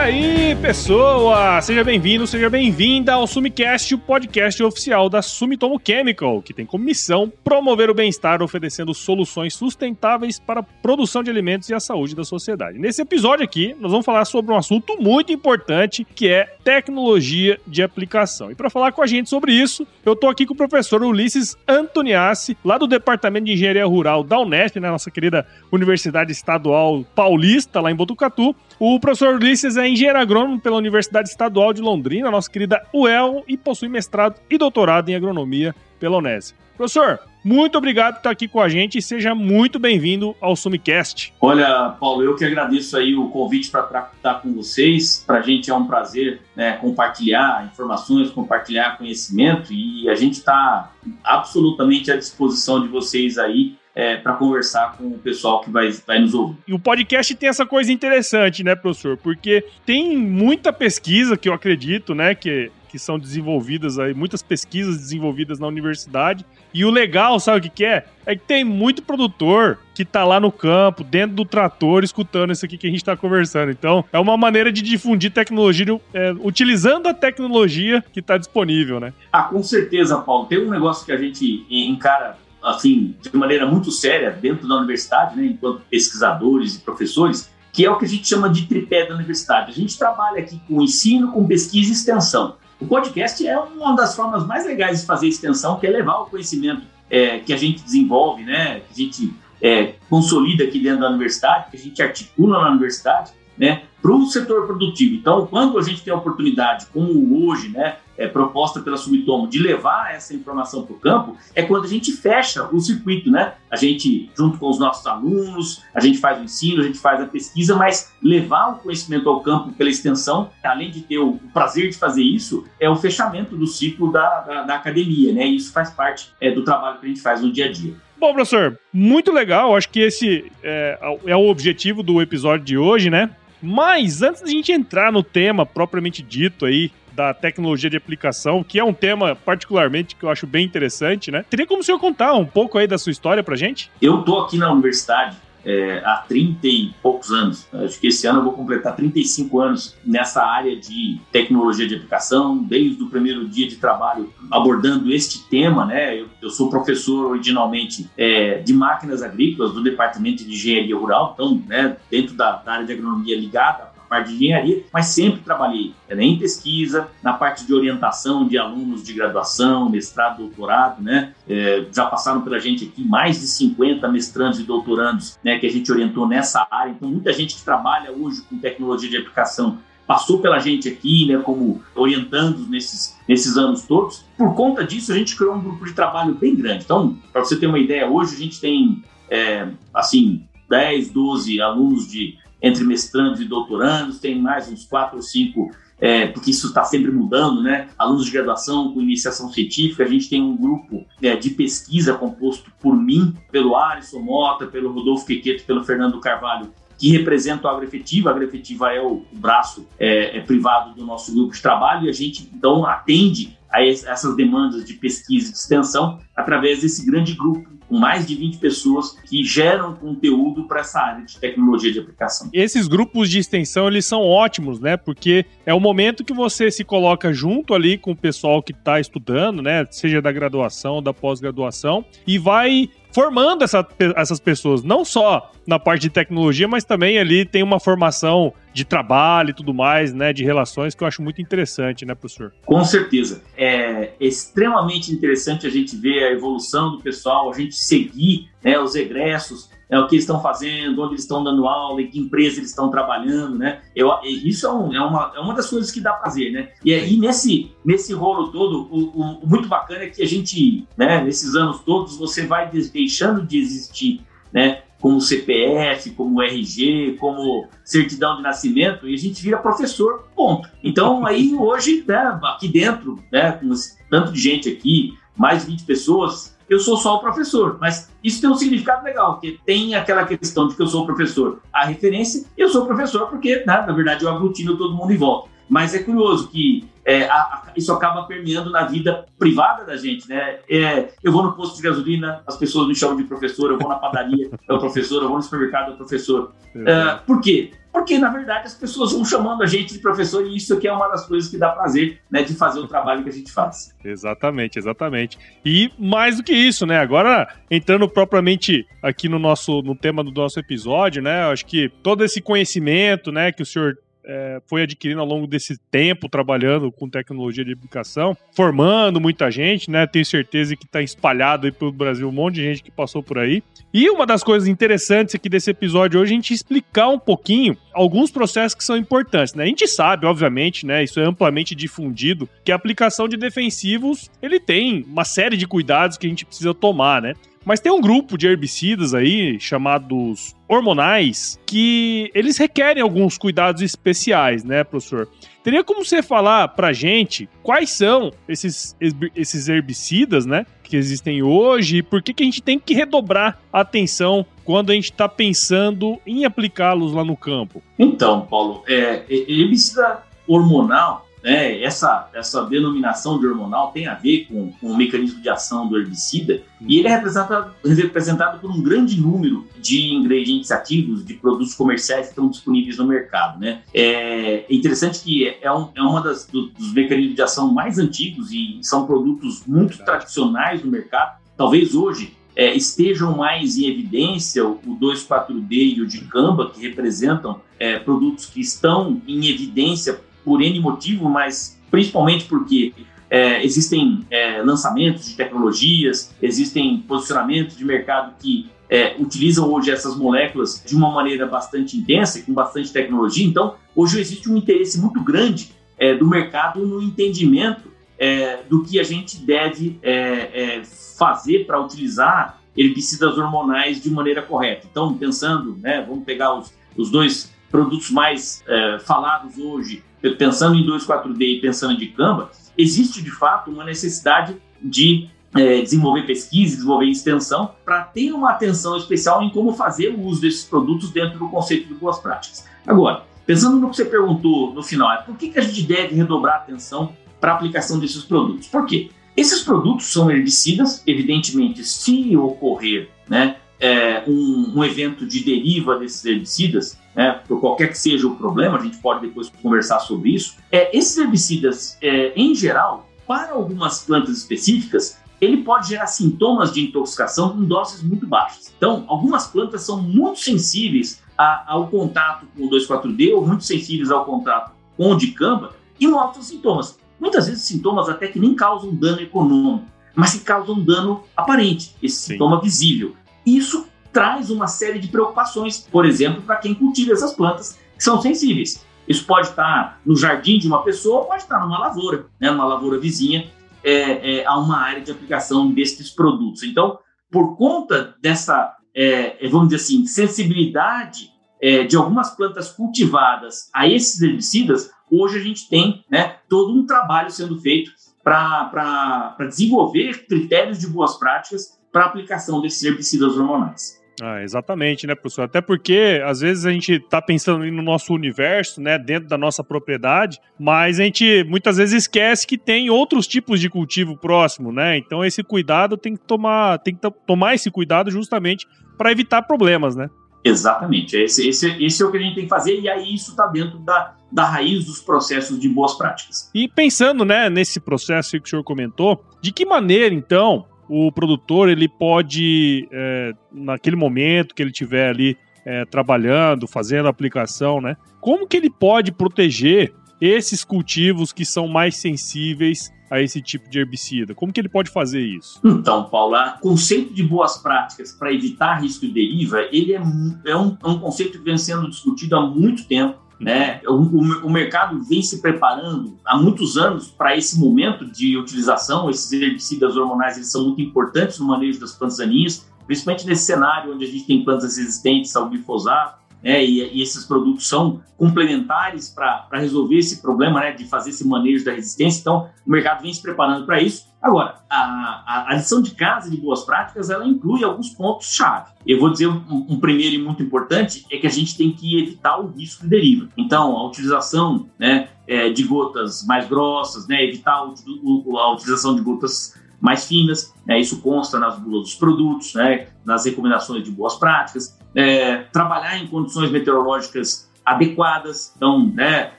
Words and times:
aí, 0.00 0.56
pessoa! 0.62 1.60
Seja 1.60 1.84
bem-vindo, 1.84 2.26
seja 2.26 2.48
bem-vinda 2.48 3.12
ao 3.12 3.26
Sumicast, 3.26 3.94
o 3.94 3.98
podcast 3.98 4.62
oficial 4.62 5.10
da 5.10 5.20
Sumitomo 5.20 5.78
Chemical, 5.86 6.40
que 6.40 6.54
tem 6.54 6.64
como 6.64 6.82
missão 6.82 7.30
promover 7.44 7.90
o 7.90 7.94
bem-estar 7.94 8.42
oferecendo 8.42 8.94
soluções 8.94 9.54
sustentáveis 9.54 10.38
para 10.38 10.60
a 10.60 10.62
produção 10.62 11.22
de 11.22 11.28
alimentos 11.28 11.68
e 11.68 11.74
a 11.74 11.80
saúde 11.80 12.16
da 12.16 12.24
sociedade. 12.24 12.78
Nesse 12.78 13.02
episódio 13.02 13.44
aqui, 13.44 13.76
nós 13.78 13.90
vamos 13.90 14.06
falar 14.06 14.24
sobre 14.24 14.52
um 14.52 14.56
assunto 14.56 14.96
muito 14.98 15.32
importante, 15.32 16.06
que 16.14 16.28
é 16.28 16.44
tecnologia 16.64 17.60
de 17.66 17.82
aplicação. 17.82 18.50
E 18.50 18.54
para 18.54 18.70
falar 18.70 18.92
com 18.92 19.02
a 19.02 19.06
gente 19.06 19.28
sobre 19.28 19.52
isso, 19.52 19.86
eu 20.04 20.14
estou 20.14 20.30
aqui 20.30 20.46
com 20.46 20.54
o 20.54 20.56
professor 20.56 21.02
Ulisses 21.02 21.56
Antoniassi, 21.68 22.56
lá 22.64 22.78
do 22.78 22.86
Departamento 22.86 23.44
de 23.44 23.52
Engenharia 23.52 23.84
Rural 23.84 24.24
da 24.24 24.40
Unesp, 24.40 24.80
né, 24.80 24.90
nossa 24.90 25.10
querida 25.10 25.46
Universidade 25.70 26.32
Estadual 26.32 27.04
Paulista, 27.14 27.82
lá 27.82 27.90
em 27.90 27.94
Botucatu. 27.94 28.56
O 28.82 28.98
professor 28.98 29.34
Ulisses 29.34 29.76
é 29.76 29.86
engenheiro 29.86 30.18
agrônomo 30.18 30.58
pela 30.58 30.78
Universidade 30.78 31.28
Estadual 31.28 31.70
de 31.74 31.82
Londrina, 31.82 32.30
nossa 32.30 32.50
querida 32.50 32.82
UEL, 32.94 33.44
e 33.46 33.54
possui 33.54 33.90
mestrado 33.90 34.40
e 34.48 34.56
doutorado 34.56 35.10
em 35.10 35.14
agronomia 35.14 35.74
pela 35.98 36.16
Unesp. 36.16 36.56
Professor, 36.78 37.20
muito 37.44 37.76
obrigado 37.76 38.14
por 38.14 38.20
estar 38.20 38.30
aqui 38.30 38.48
com 38.48 38.58
a 38.58 38.70
gente 38.70 38.96
e 38.96 39.02
seja 39.02 39.34
muito 39.34 39.78
bem-vindo 39.78 40.34
ao 40.40 40.56
Sumicast. 40.56 41.30
Olha, 41.42 41.90
Paulo, 42.00 42.22
eu 42.22 42.34
que 42.34 42.42
agradeço 42.42 42.96
aí 42.96 43.14
o 43.14 43.28
convite 43.28 43.70
para 43.70 44.10
estar 44.16 44.34
com 44.36 44.54
vocês. 44.54 45.22
Para 45.26 45.40
a 45.40 45.42
gente 45.42 45.70
é 45.70 45.74
um 45.74 45.86
prazer 45.86 46.40
né, 46.56 46.78
compartilhar 46.78 47.68
informações, 47.70 48.30
compartilhar 48.30 48.96
conhecimento 48.96 49.74
e 49.74 50.08
a 50.08 50.14
gente 50.14 50.38
está 50.38 50.90
absolutamente 51.22 52.10
à 52.10 52.16
disposição 52.16 52.80
de 52.80 52.88
vocês 52.88 53.36
aí 53.36 53.76
é, 53.94 54.16
para 54.16 54.34
conversar 54.34 54.96
com 54.96 55.08
o 55.08 55.18
pessoal 55.18 55.60
que 55.60 55.70
vai, 55.70 55.90
vai 56.06 56.20
nos 56.20 56.34
ouvir. 56.34 56.56
E 56.66 56.72
o 56.72 56.78
podcast 56.78 57.34
tem 57.34 57.48
essa 57.48 57.66
coisa 57.66 57.92
interessante, 57.92 58.62
né, 58.62 58.74
professor? 58.74 59.16
Porque 59.16 59.64
tem 59.84 60.16
muita 60.16 60.72
pesquisa 60.72 61.36
que 61.36 61.48
eu 61.48 61.52
acredito, 61.52 62.14
né, 62.14 62.34
que, 62.34 62.70
que 62.88 62.98
são 62.98 63.18
desenvolvidas 63.18 63.98
aí, 63.98 64.14
muitas 64.14 64.42
pesquisas 64.42 64.96
desenvolvidas 64.96 65.58
na 65.58 65.66
universidade. 65.66 66.44
E 66.72 66.84
o 66.84 66.90
legal, 66.90 67.40
sabe 67.40 67.58
o 67.58 67.62
que, 67.62 67.70
que 67.70 67.84
é? 67.84 68.04
É 68.24 68.36
que 68.36 68.42
tem 68.42 68.64
muito 68.64 69.02
produtor 69.02 69.78
que 69.92 70.04
tá 70.04 70.24
lá 70.24 70.38
no 70.38 70.52
campo, 70.52 71.02
dentro 71.02 71.34
do 71.34 71.44
trator, 71.44 72.04
escutando 72.04 72.52
isso 72.52 72.64
aqui 72.64 72.78
que 72.78 72.86
a 72.86 72.90
gente 72.90 73.04
tá 73.04 73.16
conversando. 73.16 73.72
Então, 73.72 74.04
é 74.12 74.18
uma 74.18 74.36
maneira 74.36 74.70
de 74.70 74.82
difundir 74.82 75.32
tecnologia, 75.32 76.00
é, 76.14 76.32
utilizando 76.38 77.08
a 77.08 77.14
tecnologia 77.14 78.04
que 78.12 78.22
tá 78.22 78.38
disponível, 78.38 79.00
né? 79.00 79.12
Ah, 79.32 79.42
com 79.42 79.62
certeza, 79.62 80.18
Paulo. 80.18 80.46
Tem 80.46 80.64
um 80.64 80.70
negócio 80.70 81.04
que 81.04 81.12
a 81.12 81.16
gente 81.16 81.66
encara 81.68 82.36
assim, 82.62 83.14
de 83.20 83.36
maneira 83.36 83.66
muito 83.66 83.90
séria 83.90 84.30
dentro 84.30 84.68
da 84.68 84.76
universidade, 84.76 85.36
né, 85.36 85.46
enquanto 85.46 85.82
pesquisadores 85.90 86.76
e 86.76 86.80
professores, 86.80 87.50
que 87.72 87.84
é 87.84 87.90
o 87.90 87.98
que 87.98 88.04
a 88.04 88.08
gente 88.08 88.26
chama 88.26 88.48
de 88.48 88.66
tripé 88.66 89.06
da 89.06 89.14
universidade. 89.14 89.70
A 89.70 89.74
gente 89.74 89.96
trabalha 89.98 90.40
aqui 90.40 90.60
com 90.66 90.82
ensino, 90.82 91.32
com 91.32 91.46
pesquisa 91.46 91.90
e 91.90 91.92
extensão. 91.92 92.56
O 92.80 92.86
podcast 92.86 93.46
é 93.46 93.58
uma 93.58 93.94
das 93.94 94.16
formas 94.16 94.46
mais 94.46 94.66
legais 94.66 95.00
de 95.00 95.06
fazer 95.06 95.28
extensão, 95.28 95.78
que 95.78 95.86
é 95.86 95.90
levar 95.90 96.20
o 96.20 96.26
conhecimento 96.26 96.82
é, 97.10 97.38
que 97.38 97.52
a 97.52 97.56
gente 97.56 97.82
desenvolve, 97.82 98.42
né, 98.42 98.80
que 98.80 99.02
a 99.02 99.04
gente 99.04 99.34
é, 99.60 99.94
consolida 100.08 100.64
aqui 100.64 100.78
dentro 100.78 101.00
da 101.00 101.10
universidade, 101.10 101.70
que 101.70 101.76
a 101.76 101.80
gente 101.80 102.02
articula 102.02 102.62
na 102.62 102.70
universidade, 102.70 103.32
né, 103.58 103.82
para 104.00 104.12
o 104.12 104.26
setor 104.26 104.66
produtivo. 104.66 105.14
Então, 105.14 105.46
quando 105.46 105.78
a 105.78 105.82
gente 105.82 106.02
tem 106.02 106.12
a 106.12 106.16
oportunidade, 106.16 106.86
como 106.92 107.48
hoje, 107.48 107.68
né, 107.68 107.96
é, 108.20 108.26
proposta 108.28 108.80
pela 108.80 108.98
Sumitomo, 108.98 109.48
de 109.48 109.58
levar 109.58 110.14
essa 110.14 110.34
informação 110.34 110.84
para 110.84 110.94
o 110.94 110.98
campo, 110.98 111.36
é 111.54 111.62
quando 111.62 111.84
a 111.84 111.88
gente 111.88 112.12
fecha 112.12 112.68
o 112.70 112.78
circuito, 112.78 113.30
né? 113.30 113.54
A 113.70 113.76
gente, 113.76 114.30
junto 114.36 114.58
com 114.58 114.68
os 114.68 114.78
nossos 114.78 115.06
alunos, 115.06 115.82
a 115.94 116.00
gente 116.00 116.18
faz 116.18 116.38
o 116.38 116.44
ensino, 116.44 116.82
a 116.82 116.84
gente 116.84 116.98
faz 116.98 117.20
a 117.22 117.26
pesquisa, 117.26 117.74
mas 117.74 118.12
levar 118.22 118.72
o 118.72 118.74
conhecimento 118.76 119.26
ao 119.28 119.40
campo 119.40 119.72
pela 119.72 119.88
extensão, 119.88 120.50
além 120.62 120.90
de 120.90 121.00
ter 121.00 121.18
o 121.18 121.40
prazer 121.54 121.88
de 121.88 121.96
fazer 121.96 122.22
isso, 122.22 122.66
é 122.78 122.90
o 122.90 122.96
fechamento 122.96 123.56
do 123.56 123.66
ciclo 123.66 124.12
da, 124.12 124.40
da, 124.40 124.62
da 124.64 124.74
academia, 124.74 125.32
né? 125.32 125.46
E 125.46 125.56
isso 125.56 125.72
faz 125.72 125.88
parte 125.90 126.30
é, 126.38 126.50
do 126.50 126.62
trabalho 126.62 127.00
que 127.00 127.06
a 127.06 127.08
gente 127.08 127.22
faz 127.22 127.40
no 127.40 127.50
dia 127.50 127.66
a 127.66 127.72
dia. 127.72 127.94
Bom, 128.18 128.34
professor, 128.34 128.78
muito 128.92 129.32
legal. 129.32 129.74
Acho 129.74 129.88
que 129.88 130.00
esse 130.00 130.52
é, 130.62 131.16
é 131.24 131.34
o 131.34 131.48
objetivo 131.48 132.02
do 132.02 132.20
episódio 132.20 132.66
de 132.66 132.76
hoje, 132.76 133.08
né? 133.08 133.30
Mas 133.62 134.22
antes 134.22 134.42
de 134.42 134.48
a 134.48 134.52
gente 134.52 134.72
entrar 134.72 135.12
no 135.12 135.22
tema 135.22 135.66
propriamente 135.66 136.22
dito 136.22 136.66
aí 136.66 136.90
da 137.12 137.34
tecnologia 137.34 137.90
de 137.90 137.96
aplicação, 137.96 138.64
que 138.64 138.78
é 138.78 138.84
um 138.84 138.94
tema 138.94 139.36
particularmente 139.36 140.16
que 140.16 140.24
eu 140.24 140.30
acho 140.30 140.46
bem 140.46 140.64
interessante, 140.64 141.30
né? 141.30 141.44
Teria 141.50 141.66
como 141.66 141.80
o 141.80 141.84
senhor 141.84 141.98
contar 141.98 142.34
um 142.34 142.46
pouco 142.46 142.78
aí 142.78 142.86
da 142.86 142.96
sua 142.96 143.12
história 143.12 143.42
pra 143.42 143.56
gente? 143.56 143.90
Eu 144.00 144.22
tô 144.22 144.38
aqui 144.40 144.56
na 144.56 144.72
universidade 144.72 145.36
é, 145.64 146.02
há 146.04 146.24
30 146.28 146.66
e 146.66 146.94
poucos 147.02 147.30
anos. 147.30 147.66
Acho 147.72 148.00
que 148.00 148.08
esse 148.08 148.26
ano 148.26 148.40
eu 148.40 148.44
vou 148.44 148.52
completar 148.52 148.96
35 148.96 149.60
anos 149.60 149.96
nessa 150.04 150.42
área 150.44 150.76
de 150.76 151.20
tecnologia 151.30 151.86
de 151.86 151.96
aplicação, 151.96 152.58
desde 152.58 153.02
o 153.02 153.08
primeiro 153.08 153.48
dia 153.48 153.68
de 153.68 153.76
trabalho 153.76 154.32
abordando 154.50 155.12
este 155.12 155.48
tema. 155.48 155.86
Né? 155.86 156.20
Eu, 156.20 156.28
eu 156.42 156.50
sou 156.50 156.70
professor 156.70 157.30
originalmente 157.30 158.08
é, 158.16 158.58
de 158.58 158.72
máquinas 158.72 159.22
agrícolas 159.22 159.72
do 159.72 159.82
Departamento 159.82 160.44
de 160.44 160.52
Engenharia 160.52 160.96
Rural, 160.96 161.32
então, 161.34 161.62
né, 161.66 161.96
dentro 162.10 162.34
da, 162.34 162.52
da 162.56 162.72
área 162.72 162.86
de 162.86 162.92
agronomia 162.92 163.38
ligada 163.38 163.89
parte 164.10 164.30
de 164.30 164.34
engenharia, 164.34 164.82
mas 164.92 165.06
sempre 165.06 165.40
trabalhei 165.40 165.94
né, 166.08 166.24
em 166.24 166.36
pesquisa, 166.36 167.08
na 167.22 167.32
parte 167.32 167.64
de 167.64 167.72
orientação 167.72 168.46
de 168.46 168.58
alunos 168.58 169.04
de 169.04 169.12
graduação, 169.12 169.88
mestrado, 169.88 170.38
doutorado, 170.38 171.00
né? 171.00 171.32
É, 171.48 171.86
já 171.92 172.06
passaram 172.06 172.40
pela 172.40 172.58
gente 172.58 172.86
aqui 172.86 173.04
mais 173.04 173.38
de 173.38 173.46
50 173.46 174.08
mestrandos 174.08 174.58
e 174.58 174.64
doutorandos, 174.64 175.38
né, 175.44 175.60
que 175.60 175.66
a 175.66 175.70
gente 175.70 175.90
orientou 175.92 176.26
nessa 176.26 176.66
área. 176.68 176.90
Então, 176.90 177.08
muita 177.08 177.32
gente 177.32 177.54
que 177.54 177.62
trabalha 177.62 178.10
hoje 178.10 178.42
com 178.42 178.58
tecnologia 178.58 179.08
de 179.08 179.16
aplicação 179.16 179.78
passou 180.08 180.40
pela 180.40 180.58
gente 180.58 180.88
aqui, 180.88 181.24
né, 181.26 181.38
como 181.38 181.80
orientandos 181.94 182.68
nesses, 182.68 183.16
nesses 183.28 183.56
anos 183.56 183.82
todos. 183.82 184.24
Por 184.36 184.56
conta 184.56 184.84
disso, 184.84 185.12
a 185.12 185.14
gente 185.14 185.36
criou 185.36 185.54
um 185.54 185.60
grupo 185.60 185.84
de 185.84 185.92
trabalho 185.92 186.34
bem 186.34 186.56
grande. 186.56 186.82
Então, 186.82 187.16
para 187.32 187.44
você 187.44 187.54
ter 187.54 187.68
uma 187.68 187.78
ideia, 187.78 188.10
hoje 188.10 188.34
a 188.34 188.38
gente 188.38 188.60
tem, 188.60 189.04
é, 189.30 189.68
assim, 189.94 190.42
10, 190.68 191.10
12 191.10 191.60
alunos 191.60 192.08
de 192.08 192.36
entre 192.62 192.84
mestrandos 192.84 193.40
e 193.40 193.44
doutorandos, 193.44 194.18
tem 194.18 194.40
mais 194.40 194.68
uns 194.68 194.84
quatro 194.84 195.16
ou 195.16 195.22
cinco, 195.22 195.70
é, 196.00 196.26
porque 196.26 196.50
isso 196.50 196.68
está 196.68 196.82
sempre 196.84 197.10
mudando, 197.10 197.62
né? 197.62 197.88
Alunos 197.98 198.24
de 198.24 198.32
graduação 198.32 198.92
com 198.92 199.00
iniciação 199.00 199.52
científica, 199.52 200.02
a 200.02 200.08
gente 200.08 200.28
tem 200.28 200.42
um 200.42 200.56
grupo 200.56 201.04
é, 201.22 201.36
de 201.36 201.50
pesquisa 201.50 202.14
composto 202.14 202.72
por 202.80 202.96
mim, 202.96 203.34
pelo 203.50 203.76
Alisson 203.76 204.20
Mota, 204.20 204.66
pelo 204.66 204.92
Rodolfo 204.92 205.26
Quequeto, 205.26 205.64
pelo 205.64 205.84
Fernando 205.84 206.18
Carvalho, 206.20 206.72
que 206.98 207.10
representa 207.10 207.66
o 207.66 207.70
Agroefetiva. 207.70 208.30
A 208.30 208.32
Agroefetiva 208.32 208.92
é 208.92 209.00
o, 209.00 209.24
o 209.30 209.36
braço 209.36 209.86
é, 209.98 210.38
é 210.38 210.40
privado 210.40 210.94
do 210.94 211.04
nosso 211.04 211.34
grupo 211.34 211.52
de 211.54 211.60
trabalho 211.60 212.06
e 212.06 212.08
a 212.08 212.12
gente, 212.12 212.48
então, 212.54 212.86
atende 212.86 213.58
a 213.70 213.84
essas 213.84 214.34
demandas 214.34 214.84
de 214.84 214.94
pesquisa 214.94 215.48
e 215.48 215.52
de 215.52 215.58
extensão 215.58 216.18
através 216.34 216.80
desse 216.80 217.06
grande 217.06 217.34
grupo 217.34 217.69
com 217.90 217.98
mais 217.98 218.24
de 218.24 218.36
20 218.36 218.58
pessoas 218.58 219.18
que 219.28 219.42
geram 219.42 219.94
conteúdo 219.96 220.68
para 220.68 220.80
essa 220.80 221.00
área 221.00 221.24
de 221.24 221.36
tecnologia 221.38 221.92
de 221.92 221.98
aplicação. 221.98 222.48
Esses 222.52 222.86
grupos 222.86 223.28
de 223.28 223.40
extensão, 223.40 223.88
eles 223.88 224.06
são 224.06 224.22
ótimos, 224.22 224.78
né? 224.78 224.96
Porque 224.96 225.44
é 225.70 225.74
o 225.74 225.78
momento 225.78 226.24
que 226.24 226.32
você 226.32 226.68
se 226.68 226.84
coloca 226.84 227.32
junto 227.32 227.74
ali 227.74 227.96
com 227.96 228.10
o 228.10 228.16
pessoal 228.16 228.60
que 228.60 228.72
está 228.72 228.98
estudando, 228.98 229.62
né? 229.62 229.86
Seja 229.88 230.20
da 230.20 230.32
graduação 230.32 230.94
ou 230.94 231.00
da 231.00 231.14
pós-graduação, 231.14 232.04
e 232.26 232.38
vai 232.38 232.90
formando 233.12 233.62
essa, 233.62 233.86
essas 234.16 234.40
pessoas, 234.40 234.82
não 234.82 235.04
só 235.04 235.52
na 235.66 235.78
parte 235.78 236.02
de 236.02 236.10
tecnologia, 236.10 236.66
mas 236.66 236.84
também 236.84 237.18
ali 237.18 237.44
tem 237.44 237.62
uma 237.62 237.78
formação 237.78 238.52
de 238.72 238.84
trabalho 238.84 239.50
e 239.50 239.52
tudo 239.52 239.74
mais, 239.74 240.12
né, 240.12 240.32
de 240.32 240.44
relações 240.44 240.94
que 240.94 241.02
eu 241.02 241.08
acho 241.08 241.22
muito 241.22 241.40
interessante, 241.40 242.04
né, 242.04 242.14
professor? 242.14 242.52
Com 242.64 242.84
certeza. 242.84 243.42
É 243.56 244.12
extremamente 244.20 245.12
interessante 245.12 245.66
a 245.66 245.70
gente 245.70 245.96
ver 245.96 246.24
a 246.24 246.32
evolução 246.32 246.92
do 246.92 247.02
pessoal, 247.02 247.50
a 247.50 247.56
gente 247.56 247.74
seguir 247.76 248.48
né, 248.62 248.78
os 248.78 248.94
egressos, 248.94 249.70
é, 249.90 249.98
o 249.98 250.06
que 250.06 250.14
eles 250.14 250.22
estão 250.22 250.40
fazendo, 250.40 251.02
onde 251.02 251.14
eles 251.14 251.22
estão 251.22 251.42
dando 251.42 251.66
aula, 251.66 252.00
em 252.00 252.06
que 252.06 252.18
empresa 252.18 252.58
eles 252.58 252.70
estão 252.70 252.90
trabalhando, 252.90 253.58
né? 253.58 253.80
Eu, 253.94 254.10
isso 254.22 254.66
é, 254.66 254.72
um, 254.72 254.94
é, 254.94 255.00
uma, 255.00 255.32
é 255.34 255.40
uma 255.40 255.52
das 255.52 255.68
coisas 255.68 255.90
que 255.90 256.00
dá 256.00 256.12
prazer, 256.12 256.52
né? 256.52 256.70
E 256.84 256.94
aí, 256.94 257.16
nesse, 257.16 257.72
nesse 257.84 258.12
rolo 258.12 258.52
todo, 258.52 258.88
o, 258.90 259.10
o, 259.10 259.44
o 259.44 259.48
muito 259.48 259.68
bacana 259.68 260.04
é 260.04 260.08
que 260.08 260.22
a 260.22 260.26
gente, 260.26 260.86
né, 260.96 261.22
nesses 261.22 261.56
anos 261.56 261.80
todos, 261.80 262.16
você 262.16 262.46
vai 262.46 262.70
deixando 262.70 263.44
de 263.44 263.58
existir, 263.58 264.20
né? 264.52 264.82
como 265.00 265.20
CPF, 265.20 266.10
como 266.10 266.42
RG, 266.42 267.16
como 267.18 267.66
certidão 267.82 268.36
de 268.36 268.42
nascimento, 268.42 269.08
e 269.08 269.14
a 269.14 269.16
gente 269.16 269.42
vira 269.42 269.56
professor, 269.56 270.26
ponto. 270.36 270.68
Então, 270.84 271.24
aí 271.26 271.54
hoje, 271.58 272.04
né, 272.06 272.38
aqui 272.44 272.68
dentro, 272.68 273.18
né, 273.32 273.52
com 273.52 273.70
tanto 274.10 274.30
de 274.32 274.40
gente 274.40 274.68
aqui, 274.68 275.14
mais 275.36 275.64
de 275.64 275.70
20 275.70 275.84
pessoas, 275.84 276.54
eu 276.70 276.78
sou 276.78 276.96
só 276.96 277.16
o 277.16 277.20
professor. 277.20 277.76
Mas 277.80 278.08
isso 278.22 278.40
tem 278.40 278.48
um 278.48 278.54
significado 278.54 279.04
legal, 279.04 279.32
porque 279.34 279.58
tem 279.66 279.96
aquela 279.96 280.24
questão 280.24 280.68
de 280.68 280.76
que 280.76 280.80
eu 280.80 280.86
sou 280.86 281.02
o 281.02 281.06
professor, 281.06 281.60
a 281.72 281.84
referência, 281.84 282.44
eu 282.56 282.68
sou 282.68 282.86
professor 282.86 283.26
porque, 283.26 283.64
né, 283.66 283.84
na 283.86 283.92
verdade, 283.92 284.24
eu 284.24 284.30
aglutino 284.30 284.76
todo 284.78 284.94
mundo 284.94 285.12
em 285.12 285.16
volta. 285.16 285.50
Mas 285.70 285.94
é 285.94 286.00
curioso 286.00 286.48
que 286.48 286.84
é, 287.04 287.24
a, 287.24 287.34
a, 287.34 287.62
isso 287.76 287.92
acaba 287.92 288.24
permeando 288.24 288.70
na 288.70 288.84
vida 288.84 289.24
privada 289.38 289.84
da 289.84 289.96
gente, 289.96 290.28
né? 290.28 290.58
É, 290.68 291.10
eu 291.22 291.30
vou 291.30 291.44
no 291.44 291.52
posto 291.52 291.76
de 291.76 291.82
gasolina, 291.82 292.42
as 292.44 292.56
pessoas 292.56 292.88
me 292.88 292.94
chamam 292.94 293.16
de 293.16 293.24
professor, 293.24 293.70
eu 293.70 293.78
vou 293.78 293.88
na 293.88 293.94
padaria, 293.94 294.50
é 294.68 294.72
o 294.72 294.78
professor, 294.78 295.22
eu 295.22 295.28
vou 295.28 295.36
no 295.36 295.42
supermercado, 295.42 295.92
é 295.92 295.94
o 295.94 295.96
professor. 295.96 296.52
É, 296.74 297.14
por 297.24 297.40
quê? 297.40 297.70
Porque, 297.92 298.18
na 298.18 298.30
verdade, 298.30 298.66
as 298.66 298.74
pessoas 298.74 299.12
vão 299.12 299.24
chamando 299.24 299.62
a 299.62 299.66
gente 299.66 299.92
de 299.92 299.98
professor 299.98 300.46
e 300.46 300.56
isso 300.56 300.74
aqui 300.74 300.86
é 300.86 300.92
uma 300.92 301.08
das 301.08 301.26
coisas 301.26 301.50
que 301.50 301.58
dá 301.58 301.70
prazer, 301.70 302.20
né, 302.30 302.42
de 302.42 302.54
fazer 302.54 302.78
o 302.78 302.86
trabalho 302.86 303.22
que 303.24 303.28
a 303.28 303.32
gente 303.32 303.50
faz. 303.50 303.92
Exatamente, 304.04 304.78
exatamente. 304.78 305.38
E 305.64 305.90
mais 305.98 306.36
do 306.36 306.42
que 306.44 306.52
isso, 306.52 306.86
né, 306.86 306.98
agora 306.98 307.48
entrando 307.68 308.08
propriamente 308.08 308.86
aqui 309.02 309.28
no 309.28 309.38
nosso, 309.38 309.82
no 309.82 309.96
tema 309.96 310.22
do 310.22 310.30
nosso 310.30 310.60
episódio, 310.60 311.20
né, 311.20 311.50
acho 311.50 311.66
que 311.66 311.88
todo 312.02 312.24
esse 312.24 312.40
conhecimento, 312.40 313.32
né, 313.32 313.50
que 313.50 313.62
o 313.62 313.66
senhor 313.66 313.98
é, 314.24 314.60
foi 314.66 314.82
adquirindo 314.82 315.20
ao 315.20 315.26
longo 315.26 315.46
desse 315.46 315.78
tempo 315.90 316.28
trabalhando 316.28 316.90
com 316.92 317.08
tecnologia 317.08 317.64
de 317.64 317.72
educação, 317.72 318.36
formando 318.54 319.20
muita 319.20 319.50
gente, 319.50 319.90
né? 319.90 320.06
Tenho 320.06 320.24
certeza 320.24 320.76
que 320.76 320.84
está 320.84 321.02
espalhado 321.02 321.66
aí 321.66 321.72
pelo 321.72 321.92
Brasil 321.92 322.28
um 322.28 322.32
monte 322.32 322.56
de 322.56 322.62
gente 322.62 322.82
que 322.82 322.90
passou 322.90 323.22
por 323.22 323.38
aí. 323.38 323.62
E 323.92 324.08
uma 324.08 324.24
das 324.24 324.44
coisas 324.44 324.68
interessantes 324.68 325.34
aqui 325.34 325.48
desse 325.48 325.70
episódio 325.70 326.20
hoje 326.20 326.32
é 326.32 326.34
a 326.34 326.36
gente 326.36 326.54
explicar 326.54 327.08
um 327.08 327.18
pouquinho 327.18 327.76
alguns 327.92 328.30
processos 328.30 328.74
que 328.74 328.84
são 328.84 328.96
importantes, 328.96 329.54
né? 329.54 329.64
A 329.64 329.66
gente 329.66 329.88
sabe, 329.88 330.26
obviamente, 330.26 330.86
né? 330.86 331.02
Isso 331.02 331.18
é 331.18 331.24
amplamente 331.24 331.74
difundido, 331.74 332.48
que 332.64 332.70
a 332.70 332.76
aplicação 332.76 333.28
de 333.28 333.36
defensivos 333.36 334.30
ele 334.40 334.60
tem 334.60 335.04
uma 335.08 335.24
série 335.24 335.56
de 335.56 335.66
cuidados 335.66 336.16
que 336.16 336.26
a 336.26 336.30
gente 336.30 336.46
precisa 336.46 336.72
tomar, 336.72 337.20
né? 337.20 337.34
Mas 337.64 337.80
tem 337.80 337.92
um 337.92 338.00
grupo 338.00 338.38
de 338.38 338.46
herbicidas 338.46 339.12
aí, 339.12 339.60
chamados 339.60 340.54
hormonais, 340.66 341.58
que 341.66 342.30
eles 342.34 342.56
requerem 342.56 343.02
alguns 343.02 343.36
cuidados 343.36 343.82
especiais, 343.82 344.64
né, 344.64 344.82
professor? 344.82 345.28
Teria 345.62 345.84
como 345.84 346.04
você 346.04 346.22
falar 346.22 346.68
pra 346.68 346.92
gente 346.92 347.48
quais 347.62 347.90
são 347.90 348.32
esses, 348.48 348.96
esses 349.36 349.68
herbicidas, 349.68 350.46
né, 350.46 350.64
que 350.82 350.96
existem 350.96 351.42
hoje 351.42 351.98
e 351.98 352.02
por 352.02 352.22
que, 352.22 352.32
que 352.32 352.42
a 352.42 352.46
gente 352.46 352.62
tem 352.62 352.78
que 352.78 352.94
redobrar 352.94 353.60
a 353.72 353.80
atenção 353.80 354.44
quando 354.64 354.90
a 354.90 354.94
gente 354.94 355.10
está 355.10 355.28
pensando 355.28 356.18
em 356.26 356.44
aplicá-los 356.44 357.12
lá 357.12 357.24
no 357.24 357.36
campo? 357.36 357.82
Então, 357.98 358.46
Paulo, 358.46 358.82
é, 358.88 359.24
herbicida 359.28 360.22
hormonal 360.48 361.29
né, 361.42 361.82
essa, 361.82 362.28
essa 362.34 362.64
denominação 362.64 363.38
de 363.38 363.46
hormonal 363.46 363.92
tem 363.92 364.06
a 364.06 364.14
ver 364.14 364.46
com, 364.46 364.72
com 364.72 364.88
o 364.88 364.96
mecanismo 364.96 365.40
de 365.40 365.48
ação 365.48 365.88
do 365.88 365.98
herbicida 365.98 366.62
e 366.80 366.98
ele 366.98 367.08
é 367.08 367.10
representado, 367.14 367.74
representado 367.84 368.58
por 368.58 368.70
um 368.70 368.82
grande 368.82 369.20
número 369.20 369.66
de 369.78 370.12
ingredientes 370.12 370.70
ativos, 370.70 371.24
de 371.24 371.34
produtos 371.34 371.74
comerciais 371.74 372.26
que 372.26 372.32
estão 372.32 372.48
disponíveis 372.48 372.98
no 372.98 373.06
mercado. 373.06 373.58
Né? 373.58 373.82
É 373.94 374.66
interessante 374.70 375.20
que 375.20 375.46
é, 375.60 375.72
um, 375.72 375.88
é 375.94 376.02
uma 376.02 376.20
das, 376.20 376.46
do, 376.46 376.68
dos 376.68 376.92
mecanismos 376.92 377.34
de 377.34 377.42
ação 377.42 377.72
mais 377.72 377.98
antigos 377.98 378.52
e 378.52 378.78
são 378.82 379.06
produtos 379.06 379.64
muito 379.66 379.98
tradicionais 380.04 380.82
no 380.84 380.90
mercado. 380.90 381.38
Talvez 381.56 381.94
hoje 381.94 382.36
é, 382.56 382.74
estejam 382.74 383.36
mais 383.36 383.78
em 383.78 383.86
evidência 383.86 384.66
o 384.66 384.78
2,4-D 385.00 385.94
e 385.96 386.02
o 386.02 386.06
dicamba, 386.06 386.70
que 386.70 386.80
representam 386.80 387.60
é, 387.78 387.98
produtos 387.98 388.46
que 388.46 388.60
estão 388.60 389.20
em 389.26 389.46
evidência 389.46 390.20
por 390.44 390.60
N 390.62 390.80
motivo, 390.80 391.28
mas 391.28 391.78
principalmente 391.90 392.44
porque 392.44 392.92
é, 393.28 393.64
existem 393.64 394.26
é, 394.30 394.60
lançamentos 394.62 395.28
de 395.28 395.36
tecnologias, 395.36 396.34
existem 396.42 396.98
posicionamentos 396.98 397.76
de 397.76 397.84
mercado 397.84 398.34
que 398.40 398.68
é, 398.90 399.14
utilizam 399.20 399.72
hoje 399.72 399.92
essas 399.92 400.16
moléculas 400.16 400.82
de 400.84 400.96
uma 400.96 401.12
maneira 401.12 401.46
bastante 401.46 401.96
intensa, 401.96 402.42
com 402.42 402.52
bastante 402.52 402.92
tecnologia. 402.92 403.46
Então, 403.46 403.76
hoje 403.94 404.20
existe 404.20 404.50
um 404.50 404.56
interesse 404.56 405.00
muito 405.00 405.22
grande 405.22 405.70
é, 405.96 406.14
do 406.14 406.26
mercado 406.26 406.84
no 406.84 407.00
entendimento 407.00 407.88
é, 408.18 408.64
do 408.68 408.82
que 408.82 408.98
a 408.98 409.04
gente 409.04 409.38
deve 409.38 409.98
é, 410.02 410.82
fazer 411.16 411.66
para 411.66 411.80
utilizar 411.80 412.60
herbicidas 412.76 413.38
hormonais 413.38 414.02
de 414.02 414.10
maneira 414.10 414.42
correta. 414.42 414.88
Então, 414.90 415.14
pensando, 415.14 415.76
né, 415.80 416.04
vamos 416.06 416.24
pegar 416.24 416.58
os, 416.58 416.72
os 416.96 417.10
dois 417.10 417.52
produtos 417.70 418.10
mais 418.10 418.64
falados 419.04 419.56
hoje, 419.56 420.02
pensando 420.38 420.76
em 420.76 420.86
2,4-D 420.86 421.44
e 421.44 421.60
pensando 421.60 421.94
em 421.94 421.96
Dicamba, 421.96 422.50
existe 422.76 423.22
de 423.22 423.30
fato 423.30 423.70
uma 423.70 423.84
necessidade 423.84 424.56
de 424.82 425.28
é, 425.54 425.82
desenvolver 425.82 426.22
pesquisa, 426.22 426.76
desenvolver 426.76 427.06
extensão, 427.06 427.72
para 427.84 428.02
ter 428.02 428.32
uma 428.32 428.50
atenção 428.50 428.96
especial 428.96 429.42
em 429.42 429.50
como 429.50 429.72
fazer 429.72 430.08
o 430.08 430.20
uso 430.20 430.40
desses 430.40 430.64
produtos 430.64 431.10
dentro 431.10 431.38
do 431.38 431.48
conceito 431.48 431.88
de 431.88 431.94
boas 431.94 432.18
práticas. 432.18 432.66
Agora, 432.86 433.24
pensando 433.46 433.76
no 433.76 433.90
que 433.90 433.96
você 433.96 434.04
perguntou 434.04 434.72
no 434.72 434.82
final, 434.82 435.12
é 435.12 435.22
por 435.22 435.36
que, 435.36 435.48
que 435.48 435.58
a 435.58 435.62
gente 435.62 435.82
deve 435.82 436.14
redobrar 436.14 436.56
atenção 436.56 437.12
para 437.40 437.52
a 437.52 437.54
aplicação 437.54 437.98
desses 437.98 438.22
produtos? 438.22 438.68
Por 438.68 438.86
quê? 438.86 439.10
Esses 439.36 439.62
produtos 439.62 440.12
são 440.12 440.30
herbicidas, 440.30 441.02
evidentemente, 441.06 441.84
se 441.84 442.36
ocorrer 442.36 443.08
né, 443.28 443.56
é, 443.80 444.22
um, 444.28 444.74
um 444.76 444.84
evento 444.84 445.26
de 445.26 445.42
deriva 445.42 445.98
desses 445.98 446.24
herbicidas, 446.24 446.98
né, 447.14 447.40
por 447.48 447.60
qualquer 447.60 447.88
que 447.88 447.98
seja 447.98 448.26
o 448.26 448.36
problema, 448.36 448.78
a 448.78 448.82
gente 448.82 448.98
pode 448.98 449.26
depois 449.26 449.50
conversar 449.62 450.00
sobre 450.00 450.34
isso. 450.34 450.56
É, 450.70 450.96
esses 450.96 451.16
herbicidas, 451.16 451.96
é, 452.02 452.32
em 452.36 452.54
geral, 452.54 453.08
para 453.26 453.52
algumas 453.52 454.04
plantas 454.04 454.36
específicas, 454.36 455.18
ele 455.40 455.58
pode 455.58 455.88
gerar 455.88 456.06
sintomas 456.06 456.72
de 456.72 456.82
intoxicação 456.82 457.50
com 457.50 457.64
doses 457.64 458.02
muito 458.02 458.26
baixas. 458.26 458.72
Então, 458.76 459.04
algumas 459.08 459.46
plantas 459.46 459.82
são 459.82 460.02
muito 460.02 460.38
sensíveis 460.38 461.22
a, 461.38 461.72
ao 461.72 461.88
contato 461.88 462.46
com 462.54 462.66
o 462.66 462.70
2,4-D 462.70 463.32
ou 463.32 463.46
muito 463.46 463.64
sensíveis 463.64 464.10
ao 464.10 464.26
contato 464.26 464.72
com 464.96 465.12
o 465.12 465.16
dicamba 465.16 465.72
e 465.98 466.06
mostram 466.06 466.42
sintomas. 466.42 466.98
Muitas 467.18 467.46
vezes 467.46 467.62
sintomas 467.62 468.08
até 468.08 468.26
que 468.26 468.38
nem 468.38 468.54
causam 468.54 468.94
dano 468.94 469.20
econômico, 469.20 469.86
mas 470.14 470.34
que 470.34 470.40
causam 470.40 470.78
dano 470.82 471.22
aparente, 471.36 471.94
esse 472.02 472.16
Sim. 472.16 472.32
sintoma 472.32 472.60
visível. 472.60 473.14
Isso 473.44 473.86
traz 474.12 474.50
uma 474.50 474.66
série 474.66 474.98
de 474.98 475.08
preocupações, 475.08 475.78
por 475.78 476.04
exemplo, 476.04 476.42
para 476.42 476.56
quem 476.56 476.74
cultiva 476.74 477.12
essas 477.12 477.32
plantas 477.32 477.78
que 477.96 478.02
são 478.02 478.20
sensíveis. 478.20 478.84
Isso 479.06 479.24
pode 479.24 479.48
estar 479.48 480.00
no 480.04 480.16
jardim 480.16 480.58
de 480.58 480.66
uma 480.66 480.82
pessoa, 480.82 481.24
pode 481.24 481.42
estar 481.42 481.60
numa 481.60 481.78
lavoura, 481.78 482.26
né, 482.40 482.50
numa 482.50 482.64
lavoura 482.64 482.98
vizinha, 482.98 483.50
é, 483.82 484.38
é, 484.38 484.46
a 484.46 484.58
uma 484.58 484.78
área 484.78 485.00
de 485.00 485.10
aplicação 485.10 485.72
destes 485.72 486.10
produtos. 486.10 486.62
Então, 486.62 486.98
por 487.30 487.56
conta 487.56 488.14
dessa, 488.20 488.74
é, 488.94 489.44
é 489.44 489.48
vamos 489.48 489.68
dizer 489.68 489.82
assim, 489.82 490.06
sensibilidade 490.06 491.30
é, 491.60 491.84
de 491.84 491.96
algumas 491.96 492.30
plantas 492.30 492.70
cultivadas 492.70 493.68
a 493.74 493.86
esses 493.88 494.20
herbicidas, 494.20 494.90
hoje 495.10 495.38
a 495.38 495.42
gente 495.42 495.68
tem 495.68 496.04
né, 496.10 496.36
todo 496.48 496.72
um 496.72 496.86
trabalho 496.86 497.30
sendo 497.30 497.60
feito 497.60 497.90
para 498.22 499.34
desenvolver 499.48 500.26
critérios 500.26 500.78
de 500.78 500.86
boas 500.86 501.18
práticas 501.18 501.79
para 501.92 502.04
a 502.04 502.06
aplicação 502.06 502.60
desses 502.60 502.82
herbicidas 502.82 503.36
hormonais. 503.36 504.00
Ah, 504.22 504.42
exatamente, 504.42 505.06
né, 505.06 505.14
professor? 505.14 505.42
Até 505.42 505.60
porque 505.60 506.22
às 506.24 506.40
vezes 506.40 506.66
a 506.66 506.72
gente 506.72 506.92
está 506.92 507.22
pensando 507.22 507.64
no 507.64 507.82
nosso 507.82 508.12
universo, 508.12 508.80
né, 508.80 508.98
dentro 508.98 509.28
da 509.28 509.38
nossa 509.38 509.64
propriedade, 509.64 510.38
mas 510.58 511.00
a 511.00 511.04
gente 511.04 511.44
muitas 511.44 511.78
vezes 511.78 512.02
esquece 512.02 512.46
que 512.46 512.58
tem 512.58 512.90
outros 512.90 513.26
tipos 513.26 513.58
de 513.58 513.70
cultivo 513.70 514.16
próximo, 514.16 514.72
né? 514.72 514.98
Então 514.98 515.24
esse 515.24 515.42
cuidado 515.42 515.96
tem 515.96 516.16
que 516.16 516.24
tomar, 516.24 516.78
tem 516.80 516.94
que 516.94 517.10
tomar 517.26 517.54
esse 517.54 517.70
cuidado 517.70 518.10
justamente 518.10 518.66
para 518.98 519.10
evitar 519.10 519.42
problemas, 519.42 519.96
né? 519.96 520.10
Exatamente. 520.44 521.16
Esse, 521.16 521.48
esse, 521.48 521.82
esse 521.82 522.02
é 522.02 522.06
o 522.06 522.10
que 522.10 522.18
a 522.18 522.20
gente 522.20 522.34
tem 522.34 522.44
que 522.44 522.50
fazer 522.50 522.78
e 522.78 522.88
aí 522.88 523.14
isso 523.14 523.30
está 523.30 523.46
dentro 523.46 523.78
da, 523.78 524.16
da 524.32 524.44
raiz 524.44 524.84
dos 524.86 525.00
processos 525.00 525.58
de 525.58 525.68
boas 525.68 525.94
práticas. 525.94 526.50
E 526.54 526.68
pensando, 526.68 527.24
né, 527.24 527.50
nesse 527.50 527.78
processo 527.80 528.38
que 528.40 528.46
o 528.46 528.48
senhor 528.48 528.64
comentou, 528.64 529.24
de 529.40 529.52
que 529.52 529.64
maneira 529.66 530.14
então 530.14 530.66
o 530.92 531.12
produtor 531.12 531.68
ele 531.68 531.88
pode, 531.88 532.88
é, 532.90 533.32
naquele 533.52 533.94
momento 533.94 534.52
que 534.52 534.60
ele 534.60 534.72
estiver 534.72 535.08
ali 535.08 535.38
é, 535.64 535.84
trabalhando, 535.84 536.66
fazendo 536.66 537.06
a 537.06 537.10
aplicação, 537.10 537.80
né? 537.80 537.96
Como 538.20 538.44
que 538.44 538.56
ele 538.56 538.68
pode 538.68 539.12
proteger 539.12 539.94
esses 540.20 540.64
cultivos 540.64 541.32
que 541.32 541.44
são 541.44 541.68
mais 541.68 541.96
sensíveis 541.96 542.90
a 543.08 543.20
esse 543.20 543.40
tipo 543.40 543.70
de 543.70 543.78
herbicida? 543.78 544.34
Como 544.34 544.52
que 544.52 544.60
ele 544.60 544.68
pode 544.68 544.90
fazer 544.90 545.20
isso? 545.20 545.60
Então, 545.64 546.10
Paulo, 546.10 546.36
o 546.36 546.60
conceito 546.60 547.14
de 547.14 547.22
boas 547.22 547.56
práticas 547.58 548.10
para 548.10 548.32
evitar 548.32 548.82
risco 548.82 549.06
de 549.06 549.12
deriva, 549.12 549.60
ele 549.70 549.92
é, 549.92 550.02
é, 550.46 550.56
um, 550.56 550.76
é 550.82 550.88
um 550.88 550.98
conceito 550.98 551.38
que 551.38 551.44
vem 551.44 551.56
sendo 551.56 551.88
discutido 551.88 552.34
há 552.34 552.44
muito 552.44 552.84
tempo 552.88 553.29
né? 553.40 553.80
O, 553.86 553.94
o, 553.94 554.46
o, 554.46 554.50
mercado 554.50 555.02
vem 555.02 555.22
se 555.22 555.40
preparando 555.40 556.18
há 556.26 556.36
muitos 556.36 556.76
anos 556.76 557.08
para 557.08 557.34
esse 557.34 557.58
momento 557.58 558.04
de 558.04 558.36
utilização. 558.36 559.08
Esses 559.08 559.32
herbicidas 559.32 559.96
hormonais 559.96 560.36
eles 560.36 560.52
são 560.52 560.66
muito 560.66 560.82
importantes 560.82 561.38
no 561.38 561.46
manejo 561.46 561.80
das 561.80 561.92
plantas 561.92 562.18
daninhas, 562.18 562.70
principalmente 562.86 563.26
nesse 563.26 563.46
cenário 563.46 563.94
onde 563.94 564.04
a 564.04 564.08
gente 564.08 564.26
tem 564.26 564.44
plantas 564.44 564.76
resistentes 564.76 565.34
ao 565.34 565.48
glifosato. 565.48 566.20
Né, 566.42 566.64
e, 566.64 566.96
e, 566.96 567.02
esses 567.02 567.26
produtos 567.26 567.68
são 567.68 568.00
complementares 568.16 569.10
para 569.10 569.46
resolver 569.52 569.98
esse 569.98 570.22
problema 570.22 570.60
né, 570.60 570.72
de 570.72 570.86
fazer 570.86 571.10
esse 571.10 571.26
manejo 571.26 571.64
da 571.64 571.72
resistência. 571.72 572.20
Então, 572.20 572.48
o 572.66 572.70
mercado 572.70 573.02
vem 573.02 573.12
se 573.12 573.20
preparando 573.20 573.66
para 573.66 573.80
isso. 573.80 574.06
Agora, 574.22 574.56
a, 574.68 574.76
a, 574.76 575.46
a, 575.48 575.54
lição 575.54 575.80
de 575.80 575.92
casa 575.92 576.30
de 576.30 576.36
boas 576.36 576.62
práticas, 576.64 577.08
ela 577.08 577.26
inclui 577.26 577.64
alguns 577.64 577.88
pontos-chave. 577.88 578.70
Eu 578.86 579.00
vou 579.00 579.10
dizer 579.10 579.28
um, 579.28 579.66
um, 579.68 579.80
primeiro 579.80 580.14
e 580.14 580.18
muito 580.18 580.42
importante, 580.42 581.06
é 581.10 581.16
que 581.16 581.26
a 581.26 581.30
gente 581.30 581.56
tem 581.56 581.72
que 581.72 581.98
evitar 581.98 582.38
o 582.38 582.48
risco 582.48 582.82
de 582.82 582.90
deriva. 582.90 583.28
Então, 583.34 583.76
a 583.78 583.86
utilização 583.86 584.68
né, 584.78 585.08
é, 585.26 585.48
de 585.48 585.64
gotas 585.64 586.24
mais 586.26 586.46
grossas, 586.46 587.08
né, 587.08 587.24
evitar 587.24 587.54
a, 587.54 588.52
utilização 588.52 588.94
de 588.94 589.00
gotas 589.00 589.58
mais 589.80 590.06
finas, 590.06 590.52
né, 590.66 590.78
isso 590.78 591.00
consta 591.00 591.38
nas 591.38 591.58
bulas 591.58 591.84
dos 591.84 591.94
produtos, 591.94 592.52
né, 592.54 592.88
nas 593.02 593.24
recomendações 593.24 593.82
de 593.82 593.90
boas 593.90 594.16
práticas, 594.16 594.78
é, 594.94 595.44
trabalhar 595.44 595.96
em 595.96 596.06
condições 596.06 596.50
meteorológicas 596.50 597.50
adequadas, 597.64 598.52
então, 598.54 598.86
né, 598.86 599.32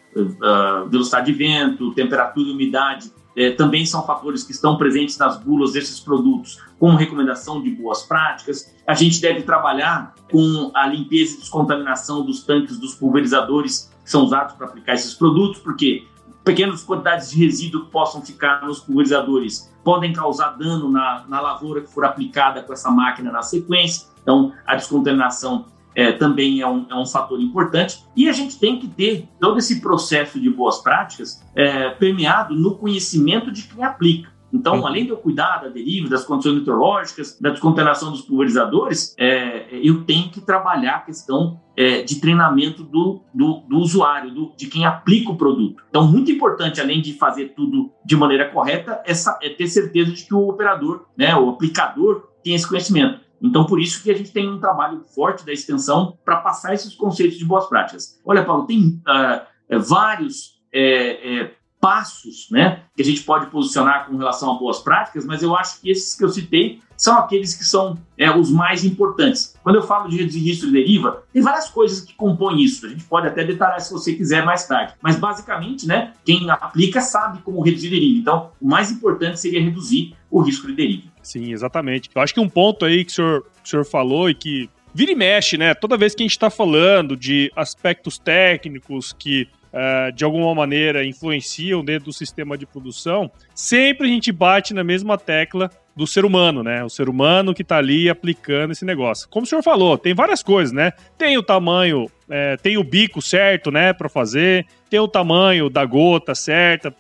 uh, 0.16 0.90
velocidade 0.90 1.32
de 1.32 1.34
vento, 1.34 1.94
temperatura 1.94 2.50
e 2.50 2.52
umidade, 2.52 3.12
é, 3.36 3.52
também 3.52 3.86
são 3.86 4.06
fatores 4.06 4.44
que 4.44 4.52
estão 4.52 4.78
presentes 4.78 5.18
nas 5.18 5.38
bulas 5.38 5.74
desses 5.74 6.00
produtos, 6.00 6.60
como 6.80 6.98
recomendação 6.98 7.62
de 7.62 7.70
boas 7.72 8.04
práticas. 8.04 8.74
A 8.86 8.94
gente 8.94 9.22
deve 9.22 9.44
trabalhar 9.44 10.14
com 10.30 10.72
a 10.74 10.88
limpeza 10.88 11.36
e 11.36 11.40
descontaminação 11.40 12.26
dos 12.26 12.44
tanques 12.44 12.78
dos 12.78 12.96
pulverizadores 12.96 13.92
que 14.04 14.12
são 14.12 14.24
usados 14.24 14.56
para 14.56 14.68
aplicar 14.68 14.94
esses 14.94 15.14
produtos, 15.14 15.62
porque 15.62 16.06
pequenas 16.44 16.84
quantidades 16.84 17.32
de 17.32 17.46
resíduo 17.46 17.86
que 17.86 17.92
possam 17.92 18.22
ficar 18.22 18.66
nos 18.66 18.80
pulverizadores 18.80 19.72
podem 19.84 20.14
causar 20.14 20.58
dano 20.58 20.90
na, 20.90 21.24
na 21.28 21.40
lavoura 21.40 21.82
que 21.82 21.92
for 21.92 22.06
aplicada 22.06 22.62
com 22.62 22.74
essa 22.74 22.90
máquina 22.92 23.32
na 23.32 23.42
sequência. 23.42 24.08
Então, 24.22 24.54
a 24.66 24.76
descontaminação 24.76 25.66
é, 25.96 26.12
também 26.12 26.62
é 26.62 26.68
um, 26.68 26.86
é 26.90 26.96
um 26.96 27.06
fator 27.06 27.40
importante. 27.40 28.04
E 28.16 28.30
a 28.30 28.32
gente 28.32 28.60
tem 28.60 28.80
que 28.80 28.88
ter 28.88 29.28
todo 29.40 29.58
esse 29.58 29.82
processo 29.82 30.40
de 30.40 30.50
boas 30.50 30.80
práticas 30.80 31.44
é, 31.56 31.90
permeado 31.90 32.56
no 32.56 32.76
conhecimento 32.76 33.52
de 33.52 33.64
quem 33.64 33.84
aplica. 33.84 34.32
Então, 34.54 34.80
uhum. 34.80 34.88
além 34.88 35.06
de 35.06 35.12
eu 35.12 35.18
cuidar 35.18 35.62
da 35.62 35.70
deriva, 35.70 36.10
das 36.10 36.26
condições 36.26 36.56
meteorológicas, 36.56 37.40
da 37.40 37.52
descontaminação 37.52 38.12
dos 38.12 38.22
pulverizadores, 38.22 39.16
é, 39.18 39.68
eu 39.72 40.04
tenho 40.04 40.30
que 40.30 40.42
trabalhar 40.42 40.96
a 40.96 41.00
questão 41.00 41.62
é, 41.76 42.02
de 42.04 42.20
treinamento 42.20 42.84
do, 42.84 43.22
do, 43.34 43.62
do 43.68 43.78
usuário, 43.78 44.32
do, 44.32 44.52
de 44.58 44.68
quem 44.68 44.86
aplica 44.86 45.32
o 45.32 45.38
produto. 45.38 45.82
Então, 45.90 46.06
muito 46.06 46.32
importante, 46.32 46.82
além 46.82 47.02
de 47.02 47.14
fazer 47.14 47.54
tudo 47.56 47.92
de 48.06 48.16
maneira 48.16 48.50
correta, 48.50 49.02
essa, 49.06 49.40
é 49.42 49.50
ter 49.50 49.68
certeza 49.68 50.12
de 50.12 50.26
que 50.26 50.34
o 50.34 50.50
operador, 50.50 51.06
né, 51.18 51.36
o 51.36 51.50
aplicador, 51.50 52.28
tem 52.44 52.54
esse 52.54 52.68
conhecimento. 52.68 53.22
Então, 53.42 53.66
por 53.66 53.82
isso 53.82 54.04
que 54.04 54.12
a 54.12 54.16
gente 54.16 54.32
tem 54.32 54.50
um 54.50 54.60
trabalho 54.60 55.02
forte 55.16 55.46
da 55.46 55.52
extensão 55.52 56.18
para 56.24 56.38
passar 56.38 56.74
esses 56.74 56.94
conceitos 56.94 57.38
de 57.38 57.46
boas 57.46 57.68
práticas. 57.68 58.20
Olha, 58.24 58.46
Paulo, 58.46 58.66
tem 58.66 59.02
uh, 59.08 59.80
vários 59.80 60.62
é, 60.72 61.40
é, 61.40 61.52
passos 61.80 62.48
né, 62.52 62.84
que 62.96 63.02
a 63.02 63.06
gente 63.06 63.24
pode 63.24 63.48
posicionar 63.48 64.08
com 64.08 64.16
relação 64.16 64.56
a 64.56 64.60
boas 64.60 64.80
práticas, 64.80 65.26
mas 65.26 65.42
eu 65.42 65.56
acho 65.56 65.82
que 65.82 65.90
esses 65.90 66.16
que 66.16 66.24
eu 66.24 66.30
citei 66.30 66.80
são 66.96 67.18
aqueles 67.18 67.56
que 67.56 67.64
são 67.66 67.98
os 68.40 68.52
mais 68.52 68.86
importantes. 68.86 69.56
Quando 69.64 69.78
eu 69.78 69.82
falo 69.82 70.08
de 70.08 70.18
registro 70.18 70.68
de 70.68 70.74
deriva, 70.74 71.24
tem 71.34 71.42
várias 71.42 71.68
coisas 71.68 72.02
que 72.02 72.14
compõem 72.14 72.62
isso. 72.62 72.86
A 72.86 72.90
gente 72.90 73.04
pode 73.06 73.26
até 73.26 73.44
detalhar 73.44 73.82
se 73.82 73.92
você 73.92 74.14
quiser 74.14 74.46
mais 74.46 74.68
tarde. 74.68 74.94
Mas, 75.02 75.16
basicamente, 75.16 75.88
né, 75.88 76.14
quem 76.24 76.48
aplica 76.52 77.02
sabe 77.02 77.40
como 77.42 77.64
reduzir 77.64 77.90
deriva. 77.90 78.20
Então, 78.20 78.52
o 78.62 78.68
mais 78.68 78.92
importante 78.92 79.40
seria 79.40 79.60
reduzir 79.60 80.16
o 80.30 80.42
risco 80.42 80.68
de 80.68 80.74
deriva. 80.74 81.11
Sim, 81.22 81.52
exatamente. 81.52 82.10
Eu 82.14 82.22
acho 82.22 82.34
que 82.34 82.40
um 82.40 82.50
ponto 82.50 82.86
aí 82.86 83.06
que 83.06 83.12
o 83.12 83.16
senhor, 83.16 83.44
que 83.44 83.68
o 83.68 83.70
senhor 83.70 83.86
falou 83.86 84.30
e 84.30 84.36
que 84.36 84.70
vira 84.94 85.12
e 85.12 85.16
mexe, 85.16 85.58
né? 85.58 85.74
Toda 85.74 85.98
vez 85.98 86.14
que 86.16 86.24
a 86.24 86.26
gente 86.26 86.32
está 86.32 86.50
falando 86.50 87.16
de 87.16 87.52
aspectos 87.56 88.18
técnicos 88.18 89.14
que 89.14 89.48
uh, 89.72 90.12
de 90.12 90.24
alguma 90.24 90.54
maneira 90.54 91.06
influenciam 91.06 91.84
dentro 91.84 92.06
do 92.06 92.14
sistema 92.14 92.58
de 92.58 92.66
produção, 92.66 93.32
sempre 93.54 94.08
a 94.08 94.12
gente 94.12 94.32
bate 94.32 94.74
na 94.74 94.84
mesma 94.84 95.18
tecla 95.18 95.70
do 95.96 96.08
ser 96.08 96.24
humano, 96.24 96.64
né? 96.64 96.84
O 96.84 96.90
ser 96.90 97.10
humano 97.10 97.54
que 97.54 97.62
está 97.62 97.78
ali 97.78 98.10
aplicando 98.10 98.72
esse 98.72 98.86
negócio. 98.86 99.28
Como 99.30 99.44
o 99.44 99.48
senhor 99.48 99.62
falou, 99.62 99.98
tem 99.98 100.14
várias 100.14 100.42
coisas, 100.42 100.74
né? 100.74 100.92
Tem 101.18 101.38
o 101.38 101.44
tamanho, 101.44 102.10
é, 102.30 102.56
tem 102.58 102.78
o 102.78 102.84
bico 102.84 103.22
certo, 103.22 103.72
né, 103.72 103.92
para 103.92 104.08
fazer, 104.08 104.66
tem 104.90 105.00
o 105.00 105.08
tamanho 105.08 105.70
da 105.70 105.84
gota 105.84 106.34
certa 106.34 106.94